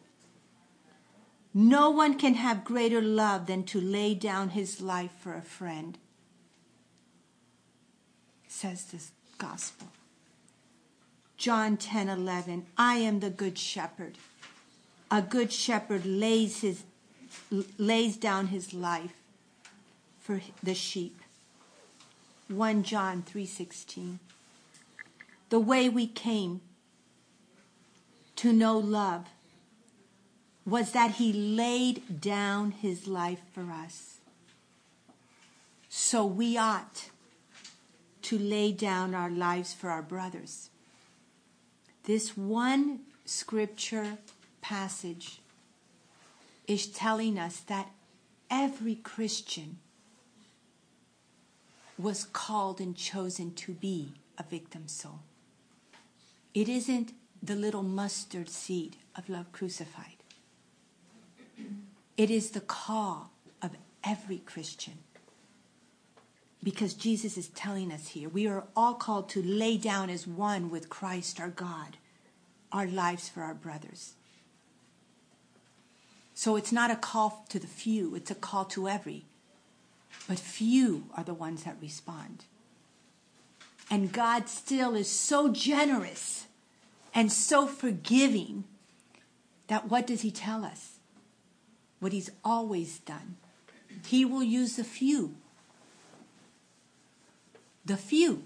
No 1.54 1.90
one 1.90 2.18
can 2.18 2.34
have 2.34 2.66
greater 2.66 3.02
love 3.02 3.46
than 3.46 3.64
to 3.66 3.80
lay 3.80 4.14
down 4.14 4.50
his 4.50 4.82
life 4.82 5.12
for 5.20 5.36
a 5.36 5.42
friend, 5.42 5.98
says 8.48 8.86
this 8.86 9.12
gospel. 9.38 9.88
John 11.38 11.78
10 11.78 12.10
11. 12.10 12.66
I 12.78 12.96
am 12.96 13.20
the 13.22 13.30
good 13.30 13.58
shepherd. 13.58 14.18
A 15.10 15.22
good 15.22 15.54
shepherd 15.54 16.06
lays, 16.06 16.62
his, 16.62 16.84
lays 17.78 18.18
down 18.18 18.48
his 18.48 18.74
life 18.74 19.14
for 20.20 20.42
the 20.62 20.74
sheep. 20.74 21.22
1 22.50 22.84
John 22.84 23.24
3:16 23.24 24.18
The 25.50 25.60
way 25.60 25.88
we 25.88 26.08
came 26.08 26.62
to 28.38 28.54
know 28.54 28.78
love 28.78 29.26
was 30.66 30.92
that 30.92 31.12
he 31.12 31.32
laid 31.32 32.22
down 32.22 32.72
his 32.72 33.08
life 33.08 33.42
for 33.54 33.72
us. 33.72 34.18
So 35.90 36.26
we 36.26 36.58
ought 36.58 37.10
to 38.24 38.38
lay 38.38 38.72
down 38.72 39.16
our 39.16 39.30
lives 39.30 39.74
for 39.74 39.90
our 39.90 40.02
brothers. 40.02 40.70
This 42.04 42.36
one 42.36 43.00
scripture 43.26 44.18
passage 44.62 45.40
is 46.68 46.88
telling 46.88 47.40
us 47.40 47.60
that 47.62 47.90
every 48.52 48.96
Christian 48.96 49.78
was 51.98 52.26
called 52.26 52.80
and 52.80 52.96
chosen 52.96 53.54
to 53.54 53.72
be 53.74 54.14
a 54.38 54.44
victim 54.44 54.88
soul. 54.88 55.20
It 56.54 56.70
isn't 56.70 57.14
the 57.42 57.56
little 57.56 57.84
mustard 57.84 58.50
seed 58.50 58.98
of 59.16 59.30
love 59.30 59.52
crucified. 59.52 60.18
It 62.18 62.32
is 62.32 62.52
the 62.52 62.62
call 62.62 63.32
of 63.62 63.72
every 64.04 64.40
Christian. 64.40 64.96
Because 66.64 66.96
Jesus 66.96 67.38
is 67.38 67.50
telling 67.50 67.92
us 67.92 68.10
here, 68.10 68.28
we 68.28 68.48
are 68.48 68.66
all 68.76 68.96
called 68.96 69.30
to 69.30 69.44
lay 69.44 69.78
down 69.78 70.10
as 70.10 70.26
one 70.26 70.70
with 70.70 70.90
Christ 70.90 71.40
our 71.40 71.50
God, 71.50 71.98
our 72.72 72.88
lives 72.88 73.30
for 73.30 73.44
our 73.44 73.54
brothers. 73.54 74.14
So 76.34 76.56
it's 76.56 76.72
not 76.72 76.92
a 76.92 76.96
call 76.96 77.46
to 77.50 77.60
the 77.60 77.68
few, 77.68 78.16
it's 78.16 78.32
a 78.32 78.36
call 78.36 78.66
to 78.66 78.90
every. 78.90 79.26
But 80.28 80.40
few 80.40 81.06
are 81.16 81.24
the 81.24 81.34
ones 81.34 81.64
that 81.64 81.78
respond. 81.82 82.46
And 83.90 84.12
God 84.12 84.50
still 84.50 84.96
is 84.96 85.10
so 85.10 85.50
generous 85.50 86.47
and 87.14 87.32
so 87.32 87.68
forgiving 87.68 88.64
that 89.68 89.90
what 89.90 90.08
does 90.08 90.22
He 90.22 90.32
tell 90.32 90.64
us? 90.64 91.00
What 92.00 92.14
He's 92.14 92.32
always 92.44 93.00
done. 93.00 93.38
He 94.06 94.24
will 94.26 94.44
use 94.44 94.76
the 94.76 94.84
few 94.84 95.36
the 97.88 97.98
few 97.98 98.44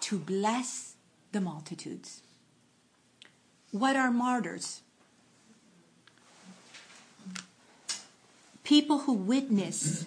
to 0.00 0.18
bless 0.18 0.96
the 1.30 1.40
multitudes. 1.40 2.22
What 3.70 3.94
are 3.94 4.10
martyrs? 4.10 4.80
People 8.64 9.00
who 9.00 9.12
witness 9.12 10.06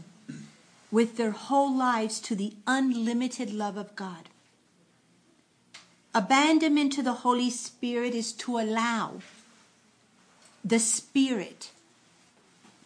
with 0.91 1.15
their 1.15 1.31
whole 1.31 1.73
lives 1.73 2.19
to 2.21 2.35
the 2.35 2.53
unlimited 2.67 3.53
love 3.53 3.77
of 3.77 3.95
God. 3.95 4.29
Abandonment 6.15 6.93
to 6.93 7.03
the 7.03 7.13
Holy 7.13 7.49
Spirit 7.49 8.15
is 8.15 8.31
to 8.31 8.57
allow 8.57 9.15
the 10.63 10.79
Spirit 10.79 11.71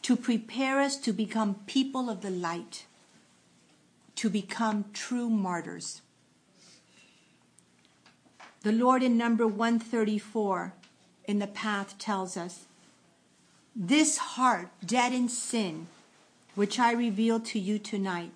to 0.02 0.16
prepare 0.16 0.80
us 0.80 0.98
to 0.98 1.14
become 1.14 1.62
people 1.68 2.10
of 2.10 2.22
the 2.22 2.32
light 2.32 2.86
to 4.20 4.30
become 4.30 4.84
true 4.92 5.30
martyrs. 5.30 6.02
The 8.64 8.74
Lord 8.74 9.02
in 9.02 9.18
number 9.18 9.48
134 9.48 10.74
in 11.26 11.40
the 11.40 11.48
path 11.48 11.98
tells 11.98 12.36
us 12.36 12.66
this 13.74 14.18
heart 14.18 14.68
dead 14.86 15.14
in 15.14 15.30
sin, 15.30 15.88
which 16.56 16.80
I 16.80 16.92
reveal 16.92 17.40
to 17.40 17.60
you 17.60 17.80
tonight, 17.80 18.32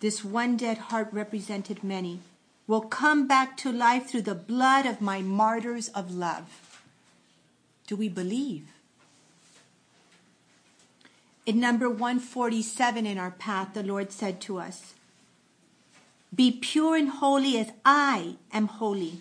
this 0.00 0.22
one 0.22 0.58
dead 0.58 0.76
heart 0.76 1.08
represented 1.12 1.82
many, 1.82 2.20
will 2.66 2.80
come 2.80 3.26
back 3.28 3.56
to 3.58 3.70
life 3.70 4.08
through 4.08 4.22
the 4.22 4.34
blood 4.34 4.86
of 4.86 5.00
my 5.00 5.22
martyrs 5.22 5.88
of 5.88 6.14
love. 6.14 6.80
Do 7.86 7.96
we 7.96 8.08
believe? 8.08 8.66
In 11.44 11.60
number 11.60 11.88
147 11.88 13.06
in 13.06 13.18
our 13.18 13.30
path, 13.30 13.74
the 13.74 13.84
Lord 13.84 14.10
said 14.10 14.40
to 14.42 14.58
us, 14.58 14.94
Be 16.34 16.50
pure 16.50 16.96
and 16.96 17.08
holy 17.08 17.56
as 17.56 17.70
I 17.84 18.34
am 18.52 18.66
holy. 18.66 19.20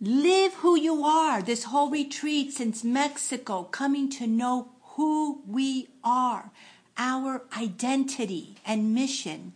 Live 0.00 0.54
who 0.54 0.78
you 0.78 1.04
are. 1.04 1.42
This 1.42 1.64
whole 1.64 1.90
retreat 1.90 2.52
since 2.52 2.84
Mexico, 2.84 3.64
coming 3.64 4.08
to 4.10 4.26
know 4.28 4.68
who 4.94 5.42
we 5.48 5.88
are, 6.04 6.52
our 6.96 7.42
identity 7.58 8.54
and 8.64 8.94
mission. 8.94 9.54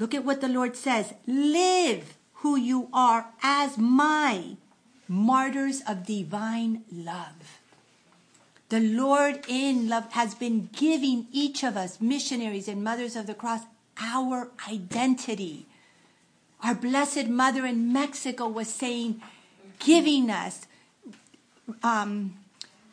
Look 0.00 0.14
at 0.14 0.24
what 0.24 0.40
the 0.40 0.48
Lord 0.48 0.76
says. 0.76 1.12
Live 1.26 2.14
who 2.36 2.56
you 2.56 2.88
are 2.92 3.26
as 3.42 3.76
my 3.76 4.56
martyrs 5.06 5.82
of 5.86 6.06
divine 6.06 6.84
love. 6.90 7.60
The 8.70 8.80
Lord 8.80 9.44
in 9.46 9.88
love 9.88 10.12
has 10.12 10.34
been 10.34 10.70
giving 10.72 11.26
each 11.32 11.62
of 11.62 11.76
us, 11.76 12.00
missionaries 12.00 12.66
and 12.66 12.82
mothers 12.82 13.14
of 13.14 13.26
the 13.26 13.34
cross, 13.34 13.62
our 14.00 14.50
identity. 14.70 15.66
Our 16.62 16.74
Blessed 16.74 17.26
Mother 17.26 17.66
in 17.66 17.92
Mexico 17.92 18.48
was 18.48 18.68
saying, 18.68 19.20
giving 19.80 20.30
us, 20.30 20.66
um, 21.82 22.38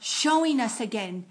showing 0.01 0.60
us 0.60 0.82
again, 0.82 1.26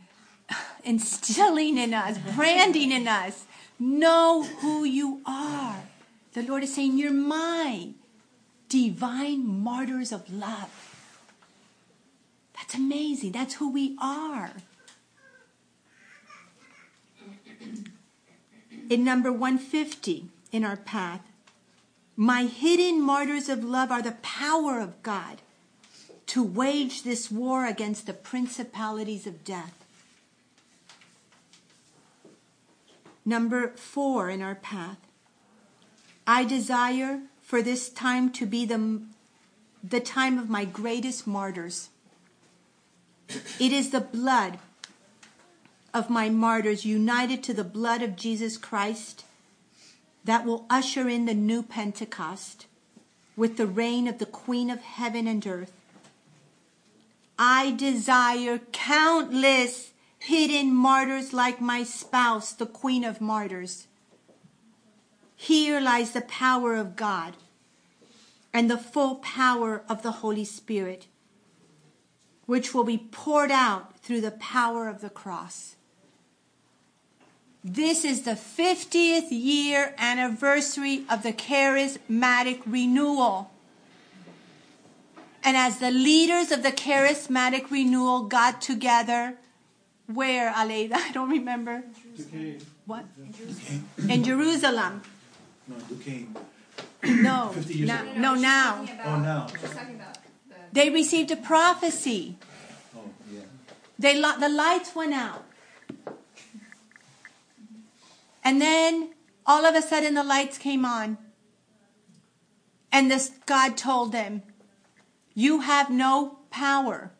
instilling 0.84 1.76
in 1.76 1.92
us, 1.92 2.16
branding 2.34 2.92
in 2.92 3.08
us. 3.08 3.44
Know 3.78 4.44
who 4.60 4.84
you 4.84 5.20
are. 5.26 5.82
The 6.32 6.42
Lord 6.42 6.62
is 6.62 6.74
saying, 6.74 6.98
You're 6.98 7.12
mine. 7.12 7.94
Divine 8.68 9.46
martyrs 9.46 10.12
of 10.12 10.32
love. 10.32 10.70
That's 12.54 12.74
amazing. 12.74 13.32
That's 13.32 13.54
who 13.54 13.70
we 13.70 13.96
are. 14.00 14.52
In 18.88 19.04
number 19.04 19.32
150 19.32 20.26
in 20.52 20.64
our 20.64 20.76
path, 20.76 21.20
my 22.16 22.44
hidden 22.44 23.00
martyrs 23.00 23.48
of 23.48 23.62
love 23.62 23.90
are 23.90 24.02
the 24.02 24.16
power 24.22 24.80
of 24.80 25.02
God 25.02 25.42
to 26.26 26.42
wage 26.42 27.02
this 27.02 27.30
war 27.30 27.66
against 27.66 28.06
the 28.06 28.12
principalities 28.12 29.26
of 29.26 29.44
death. 29.44 29.85
Number 33.28 33.72
four 33.74 34.30
in 34.30 34.40
our 34.40 34.54
path, 34.54 34.98
I 36.28 36.44
desire 36.44 37.22
for 37.42 37.60
this 37.60 37.88
time 37.88 38.30
to 38.32 38.46
be 38.46 38.64
the, 38.64 39.02
the 39.82 39.98
time 39.98 40.38
of 40.38 40.48
my 40.48 40.64
greatest 40.64 41.26
martyrs. 41.26 41.88
It 43.58 43.72
is 43.72 43.90
the 43.90 44.00
blood 44.00 44.60
of 45.92 46.08
my 46.08 46.28
martyrs 46.28 46.84
united 46.84 47.42
to 47.42 47.52
the 47.52 47.64
blood 47.64 48.00
of 48.00 48.14
Jesus 48.14 48.56
Christ 48.56 49.24
that 50.24 50.44
will 50.44 50.64
usher 50.70 51.08
in 51.08 51.24
the 51.26 51.34
new 51.34 51.64
Pentecost 51.64 52.66
with 53.36 53.56
the 53.56 53.66
reign 53.66 54.06
of 54.06 54.18
the 54.18 54.26
Queen 54.26 54.70
of 54.70 54.82
heaven 54.82 55.26
and 55.26 55.44
earth. 55.44 55.72
I 57.36 57.72
desire 57.72 58.60
countless 58.72 59.90
hidden 60.26 60.74
martyrs 60.74 61.32
like 61.32 61.60
my 61.60 61.84
spouse, 61.84 62.52
the 62.52 62.66
Queen 62.66 63.04
of 63.04 63.20
Martyrs. 63.20 63.86
Here 65.36 65.80
lies 65.80 66.10
the 66.10 66.20
power 66.20 66.74
of 66.74 66.96
God 66.96 67.34
and 68.52 68.68
the 68.68 68.76
full 68.76 69.16
power 69.16 69.84
of 69.88 70.02
the 70.02 70.10
Holy 70.22 70.44
Spirit, 70.44 71.06
which 72.46 72.74
will 72.74 72.82
be 72.82 72.98
poured 72.98 73.52
out 73.52 74.00
through 74.00 74.20
the 74.20 74.32
power 74.32 74.88
of 74.88 75.00
the 75.00 75.10
cross. 75.10 75.76
This 77.62 78.04
is 78.04 78.22
the 78.22 78.32
50th 78.32 79.28
year 79.30 79.94
anniversary 79.96 81.04
of 81.08 81.22
the 81.22 81.32
charismatic 81.32 82.62
renewal. 82.66 83.52
And 85.44 85.56
as 85.56 85.78
the 85.78 85.92
leaders 85.92 86.50
of 86.50 86.64
the 86.64 86.72
charismatic 86.72 87.70
renewal 87.70 88.22
got 88.22 88.60
together, 88.60 89.38
where, 90.06 90.52
Aleida? 90.52 90.94
I 91.08 91.12
don't 91.12 91.30
remember. 91.30 91.82
Duquesne. 92.16 92.58
What? 92.86 93.04
Duquesne. 93.16 93.84
In 94.08 94.22
Jerusalem. 94.24 95.02
No, 95.68 95.76
Duquesne. 95.88 96.34
No. 97.04 97.48
50 97.54 97.74
years 97.74 97.88
na- 97.88 98.02
ago. 98.02 98.12
no, 98.16 98.34
she's 98.34 98.42
now. 98.42 98.82
about- 98.84 99.06
Oh, 99.06 99.18
now. 99.20 99.46
She's 99.46 99.70
talking 99.70 99.94
about 99.96 100.14
the. 100.48 100.54
They 100.72 100.90
received 100.90 101.30
a 101.30 101.36
prophecy. 101.36 102.36
Oh, 102.96 103.00
yeah. 103.32 103.40
They 103.98 104.14
li- 104.16 104.38
the 104.38 104.48
lights 104.48 104.94
went 104.94 105.14
out. 105.14 105.44
And 108.44 108.60
then 108.60 109.10
all 109.44 109.64
of 109.64 109.74
a 109.74 109.82
sudden 109.82 110.14
the 110.14 110.22
lights 110.24 110.58
came 110.58 110.84
on. 110.84 111.18
And 112.92 113.10
this 113.10 113.32
God 113.46 113.76
told 113.76 114.12
them, 114.12 114.42
"You 115.34 115.60
have 115.60 115.90
no 115.90 116.38
power. 116.50 117.10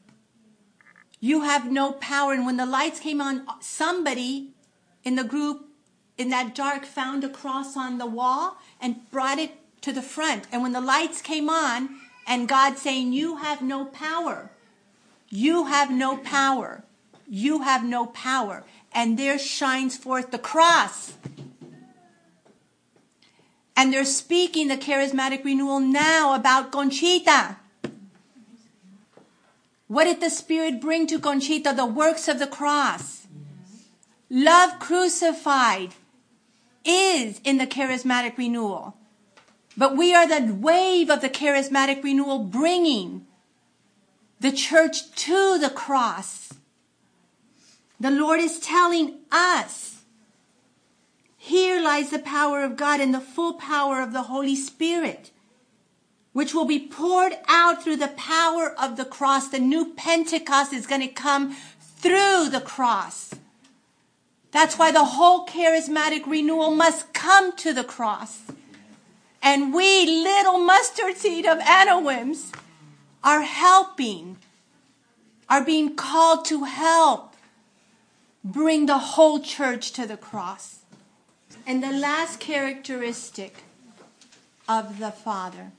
You 1.21 1.43
have 1.43 1.71
no 1.71 1.93
power." 1.93 2.33
And 2.33 2.47
when 2.47 2.57
the 2.57 2.67
lights 2.67 3.01
came 3.01 3.21
on, 3.21 3.47
somebody 3.61 4.53
in 5.05 5.17
the 5.17 5.25
group 5.25 5.69
in 6.19 6.31
that 6.31 6.55
dark 6.55 6.85
found 6.87 7.25
a 7.25 7.29
cross 7.29 7.77
on 7.77 7.99
the 7.99 8.07
wall 8.07 8.59
and 8.81 9.09
brought 9.11 9.39
it 9.39 9.59
to 9.83 9.93
the 9.93 10.03
front. 10.03 10.45
And 10.51 10.63
when 10.63 10.73
the 10.73 10.81
lights 10.81 11.21
came 11.23 11.49
on 11.49 12.01
and 12.27 12.49
God 12.49 12.79
saying, 12.79 13.13
"You 13.13 13.37
have 13.37 13.61
no 13.63 13.85
power." 13.87 14.51
You 15.29 15.65
have 15.65 15.91
no 15.91 16.17
power. 16.17 16.85
You 17.27 17.63
have 17.63 17.83
no 17.83 18.07
power. 18.07 18.65
And 18.93 19.19
there 19.19 19.39
shines 19.39 19.97
forth 19.97 20.31
the 20.31 20.39
cross. 20.39 21.15
And 23.77 23.93
they're 23.93 24.05
speaking 24.05 24.69
the 24.69 24.77
charismatic 24.77 25.45
renewal 25.45 25.81
now 25.81 26.35
about 26.35 26.71
Conchita. 26.71 27.57
What 29.89 30.05
did 30.05 30.21
the 30.21 30.31
Spirit 30.31 30.81
bring 30.81 31.07
to 31.09 31.19
Conchita? 31.19 31.73
The 31.75 31.87
works 31.87 32.29
of 32.29 32.39
the 32.39 32.47
cross. 32.47 33.27
Love 34.29 34.79
crucified 34.79 35.95
is 36.85 37.41
in 37.45 37.59
the 37.59 37.67
charismatic 37.67 38.37
renewal. 38.37 38.97
But 39.77 39.97
we 39.97 40.15
are 40.15 40.27
the 40.27 40.53
wave 40.55 41.11
of 41.11 41.21
the 41.21 41.29
charismatic 41.29 42.03
renewal 42.03 42.41
bringing 42.41 43.27
the 44.41 44.53
church 44.53 45.11
to 45.13 45.59
the 45.59 45.71
cross. 45.71 46.55
The 48.01 48.11
Lord 48.11 48.41
is 48.41 48.59
telling 48.59 49.19
us 49.31 49.97
here 51.47 51.81
lies 51.81 52.11
the 52.11 52.19
power 52.19 52.65
of 52.65 52.77
God 52.77 52.99
and 53.01 53.15
the 53.15 53.21
full 53.21 53.55
power 53.55 54.01
of 54.01 54.13
the 54.13 54.25
Holy 54.25 54.57
Spirit, 54.57 55.31
which 56.37 56.53
will 56.53 56.67
be 56.67 56.79
poured 56.79 57.33
out 57.49 57.83
through 57.83 57.97
the 57.97 58.09
power 58.09 58.75
of 58.79 58.99
the 58.99 59.07
cross. 59.07 59.49
The 59.49 59.59
new 59.59 59.95
Pentecost 59.95 60.71
is 60.71 60.87
going 60.87 61.01
to 61.01 61.09
come 61.09 61.57
through 61.81 62.51
the 62.51 62.61
cross. 62.63 63.35
That's 64.51 64.79
why 64.79 64.93
the 64.93 65.17
whole 65.17 65.47
charismatic 65.47 66.27
renewal 66.27 66.73
must 66.73 67.15
come 67.15 67.57
to 67.57 67.73
the 67.73 67.85
cross. 67.85 68.43
And 69.43 69.73
we, 69.73 70.05
little 70.05 70.59
mustard 70.59 71.17
seed 71.17 71.47
of 71.47 71.59
Anawims, 71.61 72.53
are 73.25 73.41
helping, 73.41 74.37
are 75.49 75.65
being 75.65 75.97
called 75.97 76.45
to 76.45 76.65
help 76.65 77.35
bring 78.45 78.85
the 78.85 78.99
whole 78.99 79.41
church 79.41 79.91
to 79.93 80.07
the 80.07 80.19
cross. 80.19 80.81
And 81.67 81.83
the 81.83 81.93
last 81.93 82.41
characteristic 82.41 83.65
of 84.69 84.99
the 84.99 85.13
Father 85.13 85.73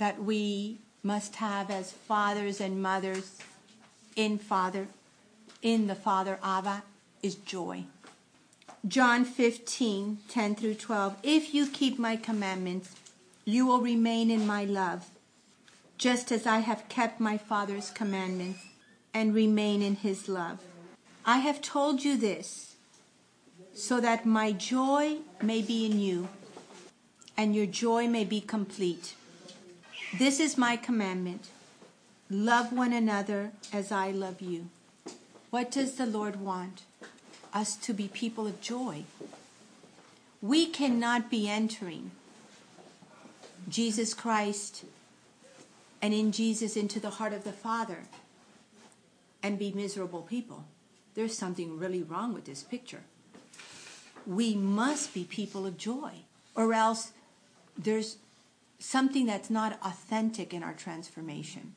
that 0.00 0.22
we 0.22 0.78
must 1.02 1.36
have 1.36 1.70
as 1.70 1.92
fathers 1.92 2.58
and 2.58 2.82
mothers 2.82 3.38
in 4.16 4.38
Father, 4.38 4.88
in 5.62 5.86
the 5.88 5.94
Father 5.94 6.38
Abba, 6.42 6.82
is 7.22 7.34
joy. 7.34 7.84
John 8.88 9.26
15, 9.26 10.18
10 10.26 10.54
through 10.54 10.76
12. 10.76 11.16
If 11.22 11.54
you 11.54 11.66
keep 11.66 11.98
my 11.98 12.16
commandments, 12.16 12.94
you 13.44 13.66
will 13.66 13.82
remain 13.82 14.30
in 14.30 14.46
my 14.46 14.64
love 14.64 15.10
just 15.98 16.32
as 16.32 16.46
I 16.46 16.60
have 16.60 16.88
kept 16.88 17.20
my 17.20 17.36
Father's 17.36 17.90
commandments 17.90 18.60
and 19.12 19.34
remain 19.34 19.82
in 19.82 19.96
his 19.96 20.30
love. 20.30 20.60
I 21.26 21.40
have 21.40 21.60
told 21.60 22.02
you 22.04 22.16
this 22.16 22.76
so 23.74 24.00
that 24.00 24.24
my 24.24 24.52
joy 24.52 25.18
may 25.42 25.60
be 25.60 25.84
in 25.84 26.00
you 26.00 26.28
and 27.36 27.54
your 27.54 27.66
joy 27.66 28.08
may 28.08 28.24
be 28.24 28.40
complete. 28.40 29.14
This 30.18 30.40
is 30.40 30.58
my 30.58 30.76
commandment 30.76 31.50
love 32.28 32.72
one 32.72 32.92
another 32.92 33.52
as 33.72 33.92
I 33.92 34.10
love 34.10 34.40
you. 34.40 34.68
What 35.50 35.70
does 35.70 35.94
the 35.94 36.06
Lord 36.06 36.40
want? 36.40 36.82
Us 37.54 37.76
to 37.76 37.92
be 37.92 38.08
people 38.08 38.46
of 38.46 38.60
joy. 38.60 39.04
We 40.42 40.66
cannot 40.66 41.30
be 41.30 41.48
entering 41.48 42.10
Jesus 43.68 44.14
Christ 44.14 44.84
and 46.02 46.12
in 46.12 46.32
Jesus 46.32 46.76
into 46.76 46.98
the 46.98 47.10
heart 47.10 47.32
of 47.32 47.44
the 47.44 47.52
Father 47.52 47.98
and 49.42 49.58
be 49.58 49.72
miserable 49.72 50.22
people. 50.22 50.64
There's 51.14 51.36
something 51.36 51.78
really 51.78 52.02
wrong 52.02 52.32
with 52.32 52.46
this 52.46 52.62
picture. 52.62 53.02
We 54.26 54.54
must 54.54 55.14
be 55.14 55.24
people 55.24 55.66
of 55.66 55.76
joy, 55.76 56.12
or 56.54 56.72
else 56.72 57.12
there's 57.76 58.16
something 58.80 59.26
that's 59.26 59.50
not 59.50 59.78
authentic 59.84 60.52
in 60.52 60.64
our 60.64 60.72
transformation. 60.72 61.74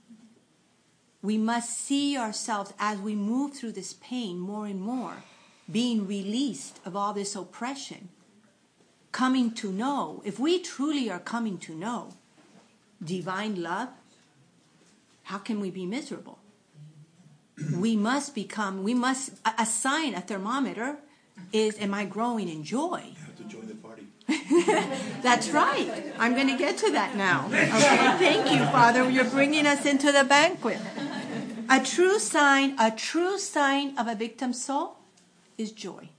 We 1.22 1.38
must 1.38 1.78
see 1.78 2.18
ourselves 2.18 2.74
as 2.80 2.98
we 2.98 3.16
move 3.16 3.54
through 3.54 3.74
this 3.74 3.94
pain 3.94 4.40
more 4.40 4.66
and 4.66 4.82
more, 4.82 5.24
being 5.72 6.08
released 6.08 6.80
of 6.86 6.96
all 6.96 7.14
this 7.14 7.36
oppression, 7.36 8.10
coming 9.12 9.52
to 9.52 9.72
know, 9.72 10.22
if 10.26 10.40
we 10.40 10.60
truly 10.60 11.10
are 11.12 11.20
coming 11.20 11.58
to 11.60 11.76
know 11.76 12.14
divine 13.04 13.62
love, 13.62 13.90
how 15.24 15.38
can 15.38 15.60
we 15.60 15.70
be 15.70 15.86
miserable? 15.86 16.40
we 17.76 17.96
must 17.96 18.34
become, 18.36 18.84
we 18.84 18.94
must 18.94 19.32
assign 19.58 20.16
a 20.16 20.22
thermometer 20.22 20.98
is, 21.52 21.78
am 21.80 21.94
I 21.94 22.06
growing 22.06 22.50
in 22.50 22.64
joy? 22.64 23.04
You 23.10 23.26
have 23.26 23.38
to 23.38 23.44
join 23.44 23.68
the 23.68 23.76
party. 23.76 24.03
That's 25.22 25.50
right. 25.50 26.14
I'm 26.18 26.34
going 26.34 26.48
to 26.48 26.58
get 26.58 26.78
to 26.80 26.92
that 26.92 27.16
now. 27.16 27.48
Okay, 27.48 28.18
thank 28.20 28.52
you, 28.52 28.66
Father. 28.68 29.10
You're 29.10 29.30
bringing 29.30 29.66
us 29.66 29.86
into 29.86 30.12
the 30.12 30.24
banquet. 30.24 30.80
A 31.70 31.84
true 31.84 32.20
sign, 32.20 32.76
a 32.80 32.92
true 32.92 33.38
sign 33.38 33.98
of 33.98 34.08
a 34.08 34.16
victim 34.16 34.54
soul 34.54 34.98
is 35.58 35.72
joy. 35.72 36.10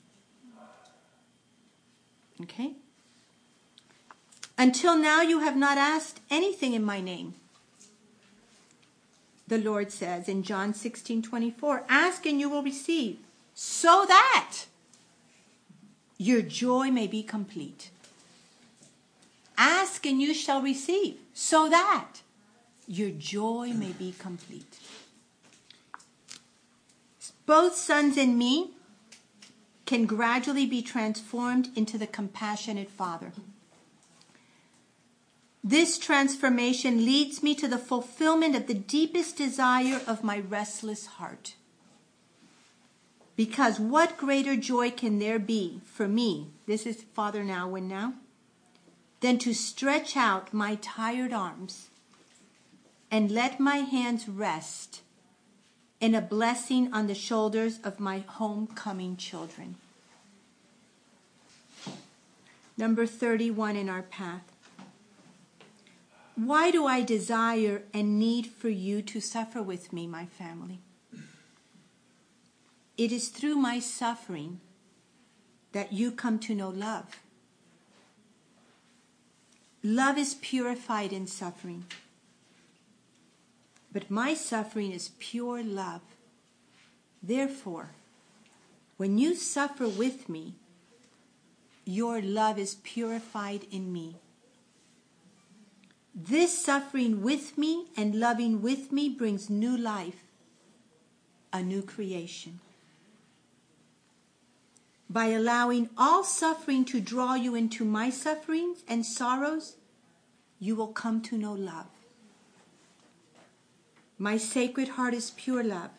Okay? 2.43 2.73
Until 4.57 4.97
now, 4.97 5.21
you 5.23 5.41
have 5.41 5.57
not 5.57 5.79
asked 5.79 6.21
anything 6.31 6.75
in 6.75 6.85
my 6.85 7.01
name. 7.01 7.35
The 9.47 9.59
Lord 9.59 9.93
says 9.93 10.29
in 10.29 10.43
John 10.43 10.73
16 10.73 11.23
24, 11.23 11.85
ask 11.89 12.25
and 12.27 12.41
you 12.41 12.49
will 12.49 12.63
receive, 12.63 13.19
so 13.55 14.05
that 14.09 14.67
your 16.19 16.43
joy 16.43 16.91
may 16.91 17.07
be 17.07 17.23
complete. 17.23 17.91
Ask 19.57 20.07
and 20.07 20.21
you 20.21 20.35
shall 20.35 20.63
receive, 20.63 21.17
so 21.33 21.69
that 21.69 22.23
your 22.87 23.11
joy 23.11 23.73
may 23.75 23.93
be 23.93 24.15
complete. 24.19 24.79
Both 27.47 27.77
sons 27.77 28.17
and 28.17 28.39
me 28.39 28.71
can 29.87 30.07
gradually 30.07 30.67
be 30.67 30.83
transformed 30.83 31.69
into 31.77 31.99
the 31.99 32.07
compassionate 32.07 32.91
Father. 32.91 33.33
This 35.63 35.99
transformation 35.99 37.05
leads 37.05 37.43
me 37.43 37.55
to 37.55 37.69
the 37.69 37.79
fulfillment 37.79 38.55
of 38.55 38.67
the 38.67 38.75
deepest 38.75 39.37
desire 39.37 40.01
of 40.07 40.25
my 40.25 40.41
restless 40.41 41.07
heart. 41.07 41.55
Because 43.37 43.81
what 43.81 44.17
greater 44.17 44.57
joy 44.57 44.91
can 44.91 45.19
there 45.19 45.39
be 45.39 45.81
for 45.85 46.07
me, 46.07 46.49
this 46.67 46.87
is 46.87 47.03
Father 47.15 47.43
Nouwen 47.43 47.89
now, 47.89 48.15
than 49.21 49.39
to 49.39 49.53
stretch 49.53 50.17
out 50.17 50.53
my 50.53 50.77
tired 50.77 51.33
arms 51.33 51.89
and 53.11 53.31
let 53.31 53.59
my 53.59 53.79
hands 53.79 54.29
rest 54.29 55.03
in 56.01 56.15
a 56.15 56.21
blessing 56.21 56.93
on 56.93 57.07
the 57.07 57.15
shoulders 57.15 57.79
of 57.83 57.99
my 57.99 58.19
homecoming 58.19 59.17
children. 59.17 59.77
Number 62.77 63.07
31 63.07 63.77
in 63.77 63.89
our 63.89 64.03
path. 64.03 64.43
Why 66.35 66.73
do 66.73 66.87
I 66.87 67.03
desire 67.03 67.85
and 67.93 68.19
need 68.19 68.47
for 68.47 68.69
you 68.69 69.01
to 69.03 69.21
suffer 69.21 69.63
with 69.63 69.93
me, 69.93 70.09
my 70.09 70.27
family? 70.27 70.81
It 72.97 73.11
is 73.11 73.29
through 73.29 73.57
my 73.57 73.81
suffering 73.81 74.61
that 75.73 75.93
you 75.93 76.13
come 76.13 76.39
to 76.41 76.55
know 76.55 76.69
love. 76.69 77.07
Love 79.83 80.17
is 80.17 80.35
purified 80.35 81.13
in 81.13 81.27
suffering. 81.27 81.85
But 83.93 84.11
my 84.11 84.35
suffering 84.35 84.93
is 84.93 85.11
pure 85.19 85.63
love. 85.63 86.01
Therefore, 87.23 87.91
when 88.97 89.19
you 89.19 89.35
suffer 89.35 89.89
with 89.89 90.29
me, 90.29 90.55
your 91.85 92.23
love 92.23 92.59
is 92.59 92.77
purified 92.77 93.67
in 93.71 93.93
me. 93.93 94.17
This 96.15 96.57
suffering 96.57 97.23
with 97.23 97.59
me 97.59 97.87
and 97.97 98.15
loving 98.15 98.63
with 98.63 98.93
me 98.93 99.09
brings 99.09 99.51
new 99.51 99.77
life, 99.77 100.23
a 101.53 101.61
new 101.61 101.83
creation. 101.83 102.61
By 105.09 105.27
allowing 105.27 105.91
all 105.97 106.25
suffering 106.25 106.85
to 106.87 107.01
draw 107.01 107.35
you 107.35 107.55
into 107.55 107.85
my 107.85 108.11
sufferings 108.11 108.83
and 108.89 109.05
sorrows, 109.05 109.77
you 110.59 110.75
will 110.75 110.89
come 110.89 111.21
to 111.23 111.39
know 111.39 111.53
love. 111.53 111.87
My 114.19 114.37
sacred 114.37 114.89
heart 114.91 115.15
is 115.15 115.31
pure 115.33 115.63
love. 115.63 115.91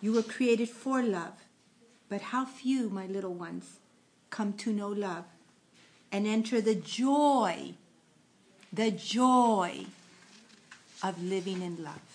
You 0.00 0.12
were 0.12 0.22
created 0.22 0.68
for 0.68 1.02
love. 1.02 1.32
But 2.08 2.20
how 2.22 2.44
few, 2.44 2.90
my 2.90 3.06
little 3.06 3.34
ones, 3.34 3.78
come 4.30 4.52
to 4.54 4.72
know 4.72 4.88
love 4.88 5.24
and 6.12 6.26
enter 6.26 6.60
the 6.60 6.74
joy, 6.74 7.74
the 8.72 8.90
joy 8.90 9.86
of 11.02 11.22
living 11.22 11.62
in 11.62 11.82
love. 11.82 12.09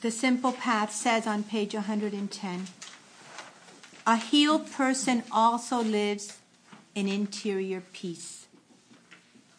The 0.00 0.10
Simple 0.12 0.52
Path 0.52 0.92
says 0.92 1.26
on 1.26 1.42
page 1.42 1.74
110 1.74 2.66
A 4.06 4.16
healed 4.16 4.70
person 4.70 5.24
also 5.32 5.82
lives 5.82 6.38
in 6.94 7.08
interior 7.08 7.82
peace, 7.92 8.46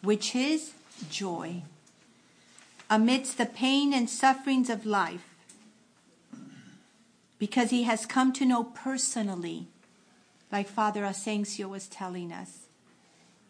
which 0.02 0.34
is 0.34 0.72
joy. 1.10 1.62
Amidst 2.88 3.36
the 3.36 3.44
pain 3.44 3.92
and 3.92 4.08
sufferings 4.08 4.70
of 4.70 4.86
life 4.86 5.28
because 7.38 7.70
he 7.70 7.82
has 7.82 8.06
come 8.06 8.32
to 8.32 8.46
know 8.46 8.64
personally, 8.64 9.66
like 10.50 10.68
Father 10.68 11.04
Asensio 11.04 11.68
was 11.68 11.86
telling 11.86 12.32
us, 12.32 12.66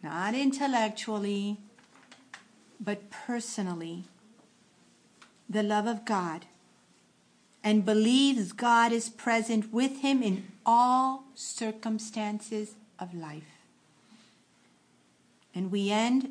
not 0.03 0.34
intellectually, 0.34 1.57
but 2.80 3.11
personally, 3.11 4.05
the 5.49 5.62
love 5.62 5.86
of 5.86 6.05
God, 6.05 6.47
and 7.62 7.84
believes 7.84 8.52
God 8.52 8.92
is 8.92 9.08
present 9.08 9.72
with 9.72 9.98
him 9.98 10.22
in 10.22 10.48
all 10.64 11.24
circumstances 11.34 12.74
of 12.98 13.14
life. 13.14 13.42
And 15.54 15.70
we 15.70 15.90
end 15.90 16.30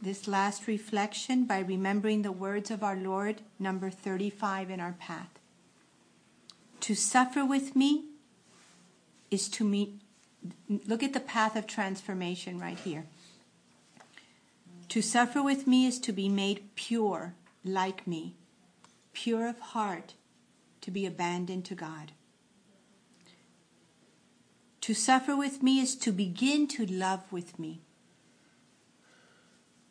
this 0.00 0.26
last 0.26 0.66
reflection 0.66 1.44
by 1.44 1.58
remembering 1.58 2.22
the 2.22 2.32
words 2.32 2.70
of 2.70 2.82
our 2.82 2.96
Lord, 2.96 3.42
number 3.58 3.90
35 3.90 4.70
in 4.70 4.80
our 4.80 4.94
path. 4.98 5.28
To 6.80 6.94
suffer 6.94 7.44
with 7.44 7.76
me 7.76 8.04
is 9.30 9.48
to 9.50 9.64
meet, 9.64 10.00
look 10.86 11.02
at 11.02 11.12
the 11.12 11.20
path 11.20 11.56
of 11.56 11.66
transformation 11.66 12.58
right 12.58 12.78
here. 12.78 13.04
To 14.88 15.02
suffer 15.02 15.42
with 15.42 15.66
me 15.66 15.86
is 15.86 15.98
to 16.00 16.12
be 16.12 16.28
made 16.28 16.74
pure 16.74 17.34
like 17.64 18.06
me, 18.06 18.34
pure 19.12 19.46
of 19.46 19.60
heart, 19.60 20.14
to 20.80 20.90
be 20.90 21.06
abandoned 21.06 21.64
to 21.66 21.74
God. 21.74 22.12
To 24.82 24.94
suffer 24.94 25.36
with 25.36 25.62
me 25.62 25.80
is 25.80 25.94
to 25.96 26.12
begin 26.12 26.66
to 26.68 26.86
love 26.86 27.30
with 27.30 27.58
me. 27.58 27.80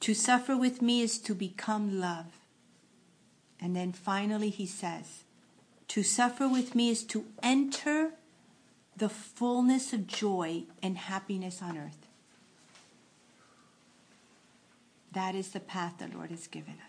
To 0.01 0.13
suffer 0.13 0.57
with 0.57 0.81
me 0.81 1.01
is 1.01 1.19
to 1.19 1.35
become 1.35 1.99
love. 1.99 2.39
And 3.61 3.75
then 3.75 3.91
finally, 3.91 4.49
he 4.49 4.65
says, 4.65 5.23
to 5.89 6.03
suffer 6.03 6.47
with 6.47 6.75
me 6.75 6.89
is 6.89 7.03
to 7.05 7.25
enter 7.43 8.11
the 8.95 9.09
fullness 9.09 9.93
of 9.93 10.07
joy 10.07 10.63
and 10.83 10.97
happiness 10.97 11.61
on 11.61 11.77
earth. 11.77 12.07
That 15.11 15.35
is 15.35 15.49
the 15.49 15.59
path 15.59 15.95
the 15.97 16.07
Lord 16.15 16.29
has 16.29 16.47
given 16.47 16.75
us. 16.87 16.88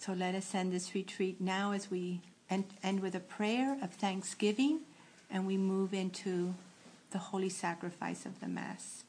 So 0.00 0.14
let 0.14 0.34
us 0.34 0.54
end 0.54 0.72
this 0.72 0.94
retreat 0.94 1.42
now 1.42 1.72
as 1.72 1.90
we 1.90 2.22
end 2.48 3.00
with 3.00 3.14
a 3.14 3.20
prayer 3.20 3.76
of 3.82 3.92
thanksgiving 3.92 4.80
and 5.30 5.46
we 5.46 5.58
move 5.58 5.92
into 5.92 6.54
the 7.10 7.18
holy 7.18 7.50
sacrifice 7.50 8.24
of 8.24 8.40
the 8.40 8.48
Mass. 8.48 9.04